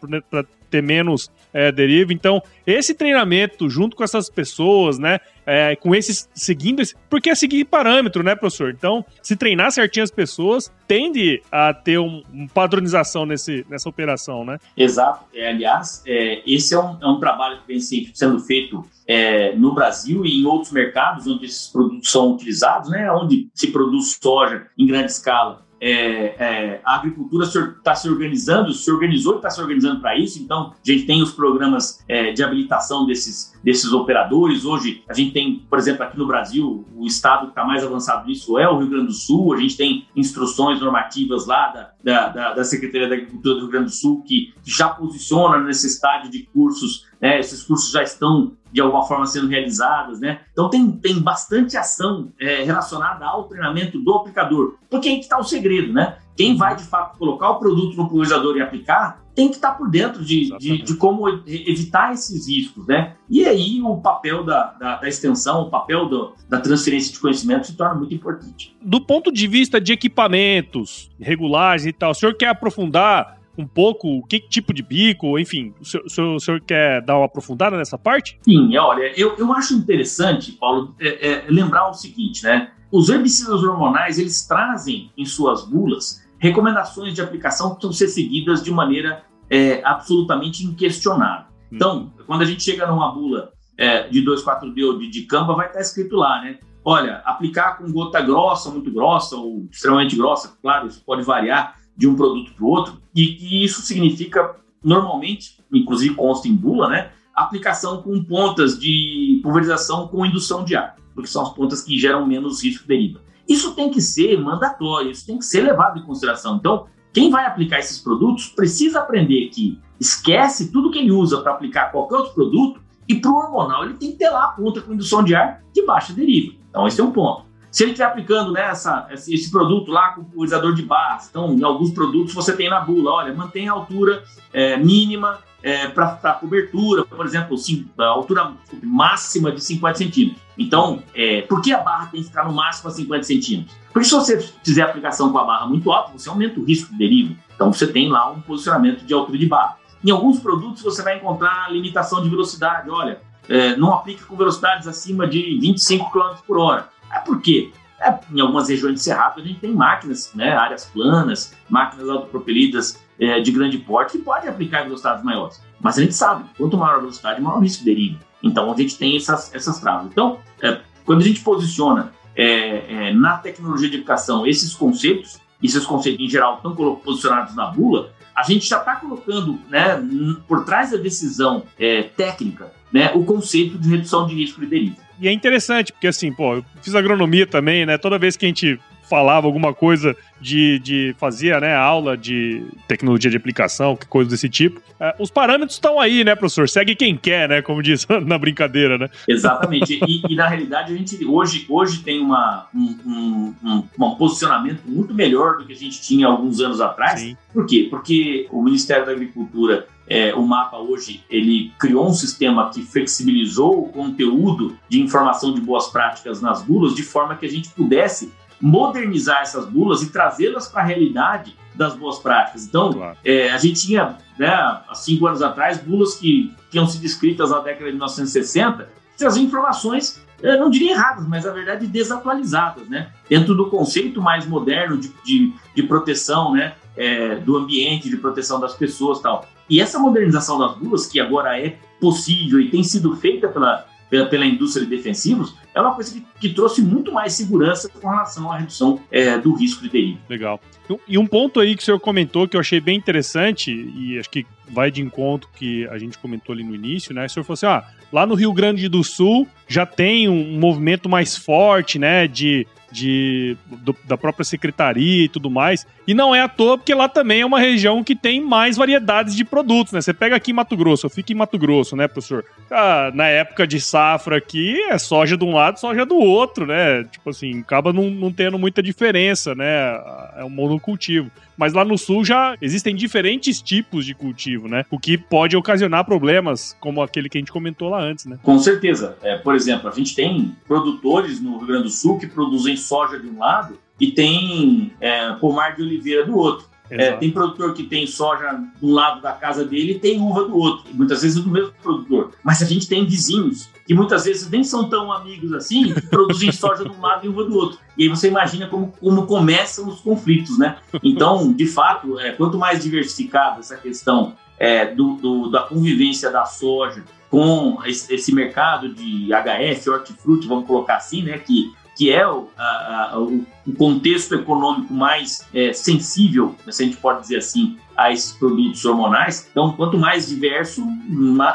ter 0.71 0.81
menos 0.81 1.29
é, 1.53 1.71
deriva. 1.71 2.13
Então, 2.13 2.41
esse 2.65 2.93
treinamento 2.93 3.69
junto 3.69 3.95
com 3.95 4.03
essas 4.03 4.29
pessoas, 4.29 4.97
né, 4.97 5.19
é, 5.45 5.75
com 5.75 5.93
esses 5.93 6.29
seguindo 6.33 6.81
esse, 6.81 6.95
porque 7.09 7.29
é 7.29 7.35
seguir 7.35 7.65
parâmetro, 7.65 8.23
né, 8.23 8.35
professor? 8.35 8.71
Então, 8.71 9.05
se 9.21 9.35
treinar 9.35 9.71
certinho 9.71 10.03
as 10.03 10.11
pessoas, 10.11 10.71
tende 10.87 11.41
a 11.51 11.73
ter 11.73 11.99
um, 11.99 12.23
um 12.33 12.47
padronização 12.47 13.25
nesse, 13.25 13.65
nessa 13.69 13.89
operação, 13.89 14.45
né? 14.45 14.57
Exato. 14.77 15.25
É, 15.33 15.49
aliás, 15.49 16.01
é, 16.07 16.41
esse 16.45 16.73
é 16.73 16.79
um, 16.79 16.97
é 17.01 17.07
um 17.07 17.19
trabalho 17.19 17.59
que 17.61 17.67
vem 17.67 17.79
sendo 18.13 18.39
feito 18.39 18.85
é, 19.05 19.53
no 19.55 19.73
Brasil 19.73 20.25
e 20.25 20.41
em 20.41 20.45
outros 20.45 20.71
mercados 20.71 21.27
onde 21.27 21.45
esses 21.45 21.67
produtos 21.67 22.09
são 22.09 22.33
utilizados, 22.33 22.89
né, 22.89 23.11
onde 23.11 23.49
se 23.53 23.67
produz 23.67 24.17
soja 24.21 24.67
em 24.77 24.87
grande 24.87 25.11
escala 25.11 25.65
é, 25.81 26.35
é, 26.37 26.81
a 26.85 26.95
agricultura 26.95 27.43
está 27.43 27.95
se 27.95 28.07
organizando, 28.07 28.71
se 28.71 28.91
organizou 28.91 29.33
e 29.33 29.35
está 29.37 29.49
se 29.49 29.59
organizando 29.59 29.99
para 29.99 30.15
isso. 30.15 30.39
Então, 30.39 30.73
a 30.73 30.91
gente 30.91 31.07
tem 31.07 31.23
os 31.23 31.31
programas 31.31 32.03
é, 32.07 32.31
de 32.31 32.43
habilitação 32.43 33.07
desses, 33.07 33.59
desses 33.63 33.91
operadores. 33.91 34.63
Hoje, 34.63 35.03
a 35.09 35.13
gente 35.13 35.31
tem, 35.31 35.65
por 35.67 35.79
exemplo, 35.79 36.03
aqui 36.03 36.17
no 36.17 36.27
Brasil, 36.27 36.85
o 36.95 37.07
estado 37.07 37.45
que 37.45 37.51
está 37.51 37.65
mais 37.65 37.83
avançado 37.83 38.27
nisso 38.27 38.59
é 38.59 38.69
o 38.69 38.77
Rio 38.77 38.89
Grande 38.89 39.07
do 39.07 39.13
Sul. 39.13 39.53
A 39.53 39.57
gente 39.57 39.75
tem 39.75 40.07
instruções 40.15 40.79
normativas 40.79 41.47
lá 41.47 41.69
da, 41.69 41.90
da, 42.03 42.29
da, 42.29 42.53
da 42.53 42.63
Secretaria 42.63 43.07
da 43.07 43.15
Agricultura 43.15 43.55
do 43.55 43.61
Rio 43.61 43.71
Grande 43.71 43.85
do 43.85 43.91
Sul 43.91 44.23
que 44.23 44.53
já 44.63 44.89
posiciona 44.89 45.59
nesse 45.59 45.87
estádio 45.87 46.31
de 46.31 46.43
cursos 46.43 47.11
né? 47.21 47.39
Esses 47.39 47.61
cursos 47.61 47.91
já 47.91 48.01
estão 48.01 48.53
de 48.73 48.81
alguma 48.81 49.03
forma 49.03 49.27
sendo 49.27 49.47
realizados, 49.47 50.19
né? 50.19 50.41
Então 50.51 50.69
tem, 50.69 50.91
tem 50.91 51.19
bastante 51.19 51.77
ação 51.77 52.31
é, 52.39 52.63
relacionada 52.63 53.25
ao 53.25 53.43
treinamento 53.43 53.99
do 53.99 54.13
aplicador, 54.15 54.77
porque 54.89 55.07
aí 55.07 55.15
que 55.17 55.23
está 55.23 55.37
o 55.37 55.43
segredo, 55.43 55.93
né? 55.93 56.17
Quem 56.35 56.55
vai 56.55 56.75
de 56.75 56.83
fato 56.83 57.17
colocar 57.17 57.49
o 57.51 57.59
produto 57.59 57.95
no 57.97 58.07
pulverizador 58.07 58.57
e 58.57 58.61
aplicar 58.61 59.21
tem 59.33 59.47
que 59.47 59.55
estar 59.55 59.71
por 59.71 59.89
dentro 59.89 60.23
de, 60.23 60.55
de, 60.57 60.81
de, 60.81 60.95
como 60.95 61.27
evitar 61.47 62.13
esses 62.13 62.47
riscos, 62.47 62.85
né? 62.85 63.15
E 63.29 63.45
aí 63.45 63.81
o 63.81 63.97
papel 63.97 64.43
da, 64.43 64.71
da, 64.73 64.95
da 64.97 65.07
extensão, 65.07 65.63
o 65.63 65.69
papel 65.69 66.07
do, 66.07 66.33
da 66.49 66.59
transferência 66.59 67.13
de 67.13 67.19
conhecimento 67.19 67.67
se 67.67 67.77
torna 67.77 67.95
muito 67.95 68.13
importante. 68.13 68.75
Do 68.81 68.99
ponto 68.99 69.31
de 69.31 69.47
vista 69.47 69.79
de 69.79 69.93
equipamentos 69.93 71.09
regulares 71.19 71.85
e 71.85 71.93
tal, 71.93 72.11
o 72.11 72.13
senhor 72.13 72.35
quer 72.35 72.49
aprofundar 72.49 73.40
um 73.57 73.67
pouco 73.67 74.25
que 74.27 74.39
tipo 74.39 74.73
de 74.73 74.81
bico, 74.81 75.37
enfim, 75.37 75.73
o 75.79 75.85
senhor, 75.85 76.05
o 76.05 76.09
senhor, 76.09 76.35
o 76.35 76.39
senhor 76.39 76.61
quer 76.61 77.01
dar 77.01 77.17
uma 77.17 77.25
aprofundada 77.25 77.77
nessa 77.77 77.97
parte? 77.97 78.39
Sim, 78.41 78.75
olha, 78.77 79.11
eu, 79.19 79.35
eu 79.37 79.51
acho 79.53 79.73
interessante, 79.73 80.53
Paulo, 80.53 80.95
é, 80.99 81.29
é, 81.29 81.45
lembrar 81.49 81.89
o 81.89 81.93
seguinte, 81.93 82.43
né? 82.43 82.71
Os 82.91 83.09
herbicidas 83.09 83.63
hormonais, 83.63 84.19
eles 84.19 84.45
trazem 84.45 85.11
em 85.17 85.25
suas 85.25 85.65
bulas 85.65 86.21
recomendações 86.37 87.13
de 87.13 87.21
aplicação 87.21 87.75
que 87.75 87.87
precisam 87.87 88.07
ser 88.07 88.07
seguidas 88.07 88.63
de 88.63 88.71
maneira 88.71 89.23
é, 89.49 89.81
absolutamente 89.85 90.65
inquestionável. 90.65 91.45
Hum. 91.71 91.75
Então, 91.75 92.13
quando 92.25 92.41
a 92.41 92.45
gente 92.45 92.63
chega 92.63 92.87
numa 92.87 93.11
bula 93.13 93.51
é, 93.77 94.07
de 94.07 94.23
2,4-D 94.23 94.83
ou 94.83 94.97
de, 94.97 95.09
de 95.09 95.21
Canva, 95.23 95.55
vai 95.55 95.67
estar 95.67 95.79
escrito 95.79 96.15
lá, 96.15 96.41
né? 96.41 96.59
Olha, 96.83 97.21
aplicar 97.25 97.77
com 97.77 97.91
gota 97.91 98.19
grossa, 98.21 98.71
muito 98.71 98.91
grossa 98.91 99.35
ou 99.35 99.67
extremamente 99.71 100.15
grossa, 100.15 100.57
claro, 100.61 100.87
isso 100.87 101.03
pode 101.05 101.21
variar, 101.21 101.75
de 101.95 102.07
um 102.07 102.15
produto 102.15 102.53
para 102.53 102.65
o 102.65 102.69
outro, 102.69 103.01
e, 103.15 103.37
e 103.61 103.65
isso 103.65 103.81
significa, 103.81 104.55
normalmente, 104.83 105.59
inclusive 105.71 106.15
consta 106.15 106.47
em 106.47 106.55
bula, 106.55 106.89
né, 106.89 107.11
aplicação 107.33 108.01
com 108.01 108.23
pontas 108.23 108.79
de 108.79 109.39
pulverização 109.43 110.07
com 110.07 110.25
indução 110.25 110.63
de 110.63 110.75
ar, 110.75 110.95
porque 111.13 111.29
são 111.29 111.43
as 111.43 111.53
pontas 111.53 111.81
que 111.81 111.97
geram 111.97 112.25
menos 112.25 112.63
risco 112.63 112.83
de 112.83 112.87
deriva. 112.87 113.21
Isso 113.47 113.73
tem 113.73 113.89
que 113.89 114.01
ser 114.01 114.39
mandatório, 114.39 115.11
isso 115.11 115.25
tem 115.25 115.37
que 115.37 115.45
ser 115.45 115.61
levado 115.61 115.99
em 115.99 116.03
consideração. 116.03 116.55
Então, 116.55 116.87
quem 117.11 117.29
vai 117.29 117.45
aplicar 117.45 117.79
esses 117.79 117.99
produtos 117.99 118.47
precisa 118.47 118.99
aprender 118.99 119.49
que 119.49 119.77
esquece 119.99 120.71
tudo 120.71 120.91
que 120.91 120.99
ele 120.99 121.11
usa 121.11 121.41
para 121.41 121.51
aplicar 121.51 121.91
qualquer 121.91 122.15
outro 122.15 122.33
produto 122.33 122.81
e 123.07 123.15
para 123.15 123.31
o 123.31 123.35
hormonal 123.35 123.83
ele 123.83 123.95
tem 123.95 124.11
que 124.11 124.17
ter 124.17 124.29
lá 124.29 124.45
a 124.45 124.47
ponta 124.49 124.81
com 124.81 124.93
indução 124.93 125.23
de 125.23 125.35
ar 125.35 125.61
de 125.73 125.85
baixa 125.85 126.13
deriva. 126.13 126.55
Então, 126.69 126.87
esse 126.87 127.01
é 127.01 127.03
um 127.03 127.11
ponto. 127.11 127.45
Se 127.71 127.83
ele 127.83 127.91
estiver 127.91 128.09
aplicando 128.09 128.51
né, 128.51 128.67
essa, 128.69 129.07
esse 129.11 129.49
produto 129.49 129.91
lá 129.91 130.09
com 130.09 130.25
pulverizador 130.25 130.75
de 130.75 130.83
barras, 130.83 131.29
então 131.29 131.53
em 131.53 131.63
alguns 131.63 131.91
produtos 131.91 132.33
você 132.33 132.53
tem 132.53 132.69
na 132.69 132.81
bula, 132.81 133.11
olha, 133.11 133.33
mantém 133.33 133.69
a 133.69 133.71
altura 133.71 134.23
é, 134.51 134.75
mínima 134.75 135.39
é, 135.63 135.87
para 135.87 136.33
cobertura, 136.33 137.05
por 137.05 137.25
exemplo, 137.25 137.57
sim, 137.57 137.87
a 137.97 138.05
altura 138.05 138.51
máxima 138.83 139.51
de 139.51 139.63
50 139.63 139.97
centímetros. 139.97 140.41
Então, 140.57 141.01
é, 141.15 141.43
por 141.43 141.61
que 141.61 141.71
a 141.71 141.79
barra 141.79 142.07
tem 142.07 142.21
que 142.21 142.27
ficar 142.27 142.45
no 142.45 142.53
máximo 142.53 142.89
a 142.89 142.93
50 142.93 143.23
centímetros? 143.23 143.75
Porque 143.93 144.07
se 144.07 144.13
você 144.13 144.39
fizer 144.63 144.81
aplicação 144.81 145.31
com 145.31 145.37
a 145.37 145.43
barra 145.43 145.67
muito 145.67 145.91
alta, 145.91 146.11
você 146.11 146.29
aumenta 146.29 146.59
o 146.59 146.63
risco 146.63 146.91
de 146.91 146.97
deriva. 146.97 147.35
Então, 147.55 147.71
você 147.71 147.87
tem 147.87 148.09
lá 148.09 148.29
um 148.31 148.41
posicionamento 148.41 149.05
de 149.05 149.13
altura 149.13 149.37
de 149.37 149.45
barra. 149.45 149.77
Em 150.03 150.09
alguns 150.09 150.39
produtos, 150.39 150.81
você 150.81 151.03
vai 151.03 151.17
encontrar 151.17 151.71
limitação 151.71 152.23
de 152.23 152.29
velocidade. 152.29 152.89
Olha, 152.89 153.21
é, 153.47 153.75
não 153.75 153.93
aplica 153.93 154.25
com 154.25 154.35
velocidades 154.35 154.87
acima 154.87 155.27
de 155.27 155.59
25 155.59 156.11
km 156.11 156.35
por 156.45 156.57
hora. 156.57 156.89
É 157.11 157.19
por 157.19 157.41
quê? 157.41 157.71
É, 157.99 158.19
em 158.33 158.41
algumas 158.41 158.67
regiões 158.69 158.95
de 158.95 159.01
cerrado 159.01 159.39
a 159.39 159.43
gente 159.43 159.59
tem 159.59 159.71
máquinas, 159.73 160.31
né, 160.33 160.51
áreas 160.55 160.85
planas, 160.85 161.53
máquinas 161.69 162.09
autopropelidas 162.09 162.99
é, 163.19 163.39
de 163.39 163.51
grande 163.51 163.77
porte 163.77 164.13
que 164.13 164.23
podem 164.23 164.49
aplicar 164.49 164.83
velocidades 164.83 165.23
maiores. 165.23 165.61
Mas 165.79 165.97
a 165.97 166.01
gente 166.01 166.15
sabe, 166.15 166.45
quanto 166.57 166.77
maior 166.77 166.95
a 166.95 166.99
velocidade, 166.99 167.39
maior 167.39 167.57
o 167.57 167.61
risco 167.61 167.85
deriva. 167.85 168.19
Então 168.41 168.71
a 168.71 168.75
gente 168.75 168.97
tem 168.97 169.15
essas, 169.15 169.53
essas 169.53 169.79
travas. 169.79 170.07
Então, 170.07 170.39
é, 170.61 170.79
quando 171.05 171.21
a 171.21 171.23
gente 171.23 171.41
posiciona 171.41 172.11
é, 172.35 173.09
é, 173.09 173.13
na 173.13 173.37
tecnologia 173.37 173.89
de 173.89 173.97
educação 173.97 174.47
esses 174.47 174.73
conceitos, 174.73 175.39
esses 175.61 175.85
conceitos 175.85 176.25
em 176.25 176.29
geral 176.29 176.55
estão 176.55 176.73
posicionados 176.95 177.55
na 177.55 177.67
bula, 177.67 178.11
a 178.35 178.43
gente 178.43 178.67
já 178.67 178.79
está 178.79 178.95
colocando 178.95 179.59
né, 179.69 180.01
por 180.47 180.65
trás 180.65 180.91
da 180.91 180.97
decisão 180.97 181.63
é, 181.77 182.03
técnica 182.03 182.71
né, 182.91 183.11
o 183.13 183.23
conceito 183.23 183.77
de 183.77 183.89
redução 183.89 184.25
de 184.25 184.35
risco 184.35 184.59
de 184.61 184.67
deriva. 184.67 184.97
E 185.21 185.27
é 185.27 185.31
interessante, 185.31 185.93
porque 185.93 186.07
assim, 186.07 186.33
pô, 186.33 186.55
eu 186.55 186.65
fiz 186.81 186.95
agronomia 186.95 187.45
também, 187.45 187.85
né? 187.85 187.95
Toda 187.95 188.17
vez 188.17 188.35
que 188.35 188.45
a 188.45 188.47
gente 188.47 188.79
falava 189.11 189.45
alguma 189.45 189.73
coisa 189.73 190.15
de, 190.39 190.79
de 190.79 191.13
fazia, 191.19 191.59
né, 191.59 191.75
aula 191.75 192.15
de 192.15 192.63
tecnologia 192.87 193.29
de 193.29 193.35
aplicação, 193.35 193.93
que 193.93 194.07
coisa 194.07 194.29
desse 194.29 194.47
tipo. 194.47 194.81
É, 194.97 195.13
os 195.19 195.29
parâmetros 195.29 195.73
estão 195.73 195.99
aí, 195.99 196.23
né, 196.23 196.33
professor? 196.33 196.69
Segue 196.69 196.95
quem 196.95 197.17
quer, 197.17 197.49
né, 197.49 197.61
como 197.61 197.83
diz 197.83 198.07
na 198.25 198.37
brincadeira, 198.37 198.97
né? 198.97 199.09
Exatamente. 199.27 199.99
E, 200.07 200.23
e 200.29 200.35
na 200.35 200.47
realidade 200.47 200.93
a 200.93 200.97
gente 200.97 201.25
hoje, 201.25 201.65
hoje 201.67 202.01
tem 202.03 202.21
uma, 202.21 202.67
um, 202.73 203.53
um, 203.61 203.83
um, 203.99 204.15
posicionamento 204.15 204.81
muito 204.85 205.13
melhor 205.13 205.57
do 205.57 205.65
que 205.65 205.73
a 205.73 205.75
gente 205.75 206.01
tinha 206.01 206.27
alguns 206.27 206.61
anos 206.61 206.79
atrás. 206.79 207.19
Sim. 207.19 207.35
Por 207.53 207.65
quê? 207.65 207.87
Porque 207.89 208.47
o 208.49 208.63
Ministério 208.63 209.05
da 209.05 209.11
Agricultura 209.11 209.87
é, 210.07 210.33
o 210.33 210.41
mapa 210.41 210.77
hoje 210.77 211.23
ele 211.29 211.71
criou 211.79 212.07
um 212.07 212.13
sistema 212.13 212.69
que 212.69 212.81
flexibilizou 212.81 213.83
o 213.85 213.89
conteúdo 213.89 214.77
de 214.89 215.01
informação 215.01 215.53
de 215.53 215.61
boas 215.61 215.87
práticas 215.87 216.41
nas 216.41 216.61
bulas 216.61 216.93
de 216.93 217.03
forma 217.03 217.35
que 217.35 217.45
a 217.45 217.49
gente 217.49 217.69
pudesse 217.69 218.31
modernizar 218.59 219.41
essas 219.41 219.65
bulas 219.65 220.01
e 220.01 220.11
trazê-las 220.11 220.67
para 220.67 220.81
a 220.81 220.85
realidade 220.85 221.55
das 221.73 221.95
boas 221.95 222.19
práticas. 222.19 222.65
Então, 222.65 222.93
claro. 222.93 223.17
é, 223.23 223.49
a 223.51 223.57
gente 223.57 223.87
tinha, 223.87 224.17
né, 224.37 224.47
há 224.47 224.93
cinco 224.93 225.25
anos 225.25 225.41
atrás, 225.41 225.79
bulas 225.79 226.15
que 226.15 226.53
tinham 226.69 226.85
sido 226.85 227.05
escritas 227.05 227.49
na 227.49 227.59
década 227.59 227.85
de 227.85 227.91
1960, 227.91 228.83
que 228.83 229.17
traziam 229.17 229.45
informações, 229.45 230.21
eu 230.41 230.59
não 230.59 230.69
diria 230.69 230.91
erradas, 230.91 231.27
mas 231.27 231.45
na 231.45 231.51
verdade 231.51 231.85
desatualizadas, 231.85 232.87
né? 232.89 233.09
Dentro 233.29 233.53
do 233.55 233.69
conceito 233.69 234.21
mais 234.21 234.45
moderno 234.45 234.97
de, 234.97 235.09
de, 235.23 235.53
de 235.75 235.83
proteção, 235.83 236.53
né? 236.53 236.73
É, 236.97 237.35
do 237.35 237.55
ambiente, 237.57 238.09
de 238.09 238.17
proteção 238.17 238.59
das 238.59 238.73
pessoas 238.73 239.21
tal. 239.21 239.47
E 239.69 239.79
essa 239.79 239.97
modernização 239.97 240.59
das 240.59 240.75
bulas, 240.77 241.07
que 241.07 241.19
agora 241.19 241.57
é 241.57 241.77
possível 241.99 242.59
e 242.59 242.69
tem 242.69 242.83
sido 242.83 243.15
feita 243.15 243.47
pela, 243.47 243.85
pela, 244.09 244.25
pela 244.25 244.45
indústria 244.45 244.85
de 244.85 244.93
defensivos, 244.93 245.55
é 245.73 245.79
uma 245.79 245.95
coisa 245.95 246.13
que, 246.13 246.25
que 246.39 246.49
trouxe 246.53 246.81
muito 246.81 247.13
mais 247.13 247.33
segurança 247.33 247.87
com 247.87 248.09
relação 248.09 248.51
à 248.51 248.57
redução 248.57 248.99
é, 249.09 249.37
do 249.37 249.53
risco 249.53 249.81
de 249.81 249.89
deriva. 249.89 250.19
Legal. 250.29 250.59
E 251.07 251.17
um 251.17 251.25
ponto 251.25 251.61
aí 251.61 251.75
que 251.75 251.81
o 251.81 251.85
senhor 251.85 251.99
comentou 251.99 252.47
que 252.47 252.57
eu 252.57 252.59
achei 252.59 252.81
bem 252.81 252.97
interessante, 252.97 253.71
e 253.71 254.19
acho 254.19 254.29
que 254.29 254.45
vai 254.69 254.91
de 254.91 255.01
encontro 255.01 255.49
que 255.55 255.87
a 255.87 255.97
gente 255.97 256.17
comentou 256.17 256.53
ali 256.53 256.63
no 256.63 256.75
início, 256.75 257.13
né? 257.13 257.25
O 257.25 257.29
senhor 257.29 257.45
falou 257.45 257.53
assim: 257.53 257.65
ah, 257.67 257.83
lá 258.11 258.25
no 258.25 258.35
Rio 258.35 258.51
Grande 258.51 258.89
do 258.89 259.03
Sul 259.03 259.47
já 259.67 259.85
tem 259.85 260.27
um 260.27 260.59
movimento 260.59 261.07
mais 261.07 261.37
forte, 261.37 261.97
né, 261.97 262.27
de 262.27 262.67
de, 262.91 263.57
do, 263.65 263.95
da 264.05 264.17
própria 264.17 264.43
secretaria 264.43 265.25
e 265.25 265.29
tudo 265.29 265.49
mais. 265.49 265.87
E 266.07 266.13
não 266.13 266.35
é 266.35 266.41
à 266.41 266.47
toa, 266.47 266.77
porque 266.77 266.93
lá 266.93 267.07
também 267.07 267.41
é 267.41 267.45
uma 267.45 267.59
região 267.59 268.03
que 268.03 268.15
tem 268.15 268.41
mais 268.41 268.77
variedades 268.77 269.35
de 269.35 269.45
produtos, 269.45 269.93
né? 269.93 270.01
Você 270.01 270.13
pega 270.13 270.35
aqui 270.35 270.51
em 270.51 270.53
Mato 270.53 270.75
Grosso, 270.75 271.05
eu 271.05 271.09
fico 271.09 271.31
em 271.31 271.35
Mato 271.35 271.57
Grosso, 271.57 271.95
né, 271.95 272.07
professor? 272.07 272.43
Ah, 272.69 273.11
na 273.13 273.27
época 273.27 273.65
de 273.65 273.79
safra 273.79 274.37
aqui, 274.37 274.81
é 274.89 274.97
soja 274.97 275.37
de 275.37 275.45
um 275.45 275.53
lado, 275.53 275.79
soja 275.79 276.05
do 276.05 276.17
outro, 276.17 276.65
né? 276.65 277.03
Tipo 277.05 277.29
assim, 277.29 277.61
acaba 277.61 277.93
não, 277.93 278.09
não 278.09 278.31
tendo 278.31 278.59
muita 278.59 278.83
diferença, 278.83 279.55
né? 279.55 279.99
É 280.37 280.43
um 280.43 280.49
monocultivo 280.49 281.31
mas 281.61 281.73
lá 281.73 281.85
no 281.85 281.95
sul 281.95 282.25
já 282.25 282.57
existem 282.59 282.95
diferentes 282.95 283.61
tipos 283.61 284.03
de 284.03 284.15
cultivo, 284.15 284.67
né? 284.67 284.83
O 284.89 284.97
que 284.97 285.15
pode 285.15 285.55
ocasionar 285.55 286.03
problemas, 286.03 286.75
como 286.79 287.03
aquele 287.03 287.29
que 287.29 287.37
a 287.37 287.41
gente 287.41 287.51
comentou 287.51 287.87
lá 287.87 288.01
antes, 288.01 288.25
né? 288.25 288.39
Com 288.41 288.57
certeza. 288.57 289.15
É, 289.21 289.37
por 289.37 289.53
exemplo, 289.53 289.87
a 289.87 289.93
gente 289.93 290.15
tem 290.15 290.55
produtores 290.67 291.39
no 291.39 291.59
Rio 291.59 291.67
Grande 291.67 291.83
do 291.83 291.89
Sul 291.91 292.17
que 292.17 292.25
produzem 292.25 292.75
soja 292.75 293.19
de 293.19 293.27
um 293.27 293.37
lado 293.37 293.77
e 293.99 294.11
tem 294.11 294.91
é, 294.99 295.33
pomar 295.33 295.75
de 295.75 295.83
oliveira 295.83 296.25
do 296.25 296.35
outro. 296.35 296.65
É, 296.91 297.13
tem 297.13 297.31
produtor 297.31 297.73
que 297.73 297.83
tem 297.83 298.05
soja 298.05 298.61
do 298.81 298.87
lado 298.87 299.21
da 299.21 299.31
casa 299.31 299.63
dele 299.63 299.93
e 299.93 299.99
tem 299.99 300.19
uva 300.19 300.43
do 300.43 300.57
outro. 300.57 300.93
Muitas 300.93 301.21
vezes 301.21 301.37
é 301.37 301.41
do 301.41 301.49
mesmo 301.49 301.71
produtor. 301.81 302.31
Mas 302.43 302.61
a 302.61 302.65
gente 302.65 302.87
tem 302.87 303.05
vizinhos 303.05 303.69
que 303.87 303.93
muitas 303.93 304.25
vezes 304.25 304.49
nem 304.49 304.63
são 304.63 304.89
tão 304.89 305.11
amigos 305.11 305.53
assim, 305.53 305.93
que 305.93 306.01
produzem 306.01 306.51
soja 306.51 306.83
de 306.83 306.89
um 306.89 306.99
lado 306.99 307.25
e 307.25 307.29
uva 307.29 307.45
do 307.45 307.55
outro. 307.55 307.79
E 307.97 308.03
aí 308.03 308.09
você 308.09 308.27
imagina 308.27 308.67
como, 308.67 308.93
como 308.99 309.25
começam 309.25 309.87
os 309.87 310.01
conflitos, 310.01 310.57
né? 310.57 310.77
Então, 311.01 311.53
de 311.53 311.65
fato, 311.65 312.19
é, 312.19 312.31
quanto 312.31 312.57
mais 312.57 312.83
diversificada 312.83 313.59
essa 313.59 313.77
questão 313.77 314.35
é, 314.59 314.85
do, 314.93 315.15
do, 315.15 315.49
da 315.49 315.61
convivência 315.61 316.29
da 316.29 316.45
soja 316.45 317.03
com 317.29 317.79
esse, 317.85 318.13
esse 318.13 318.35
mercado 318.35 318.93
de 318.93 319.29
HF, 319.29 319.89
hortifruti, 319.89 320.47
vamos 320.47 320.67
colocar 320.67 320.97
assim, 320.97 321.23
né? 321.23 321.37
Que 321.37 321.71
que 321.97 322.11
é 322.11 322.27
o, 322.27 322.47
a, 322.57 323.17
o 323.19 323.73
contexto 323.77 324.33
econômico 324.33 324.93
mais 324.93 325.47
é, 325.53 325.73
sensível, 325.73 326.55
se 326.69 326.83
a 326.83 326.85
gente 326.85 326.97
pode 326.97 327.21
dizer 327.21 327.37
assim, 327.37 327.77
a 327.95 328.11
esses 328.11 328.33
produtos 328.33 328.83
hormonais. 328.85 329.47
Então, 329.51 329.73
quanto 329.73 329.97
mais 329.97 330.27
diverso, 330.27 330.83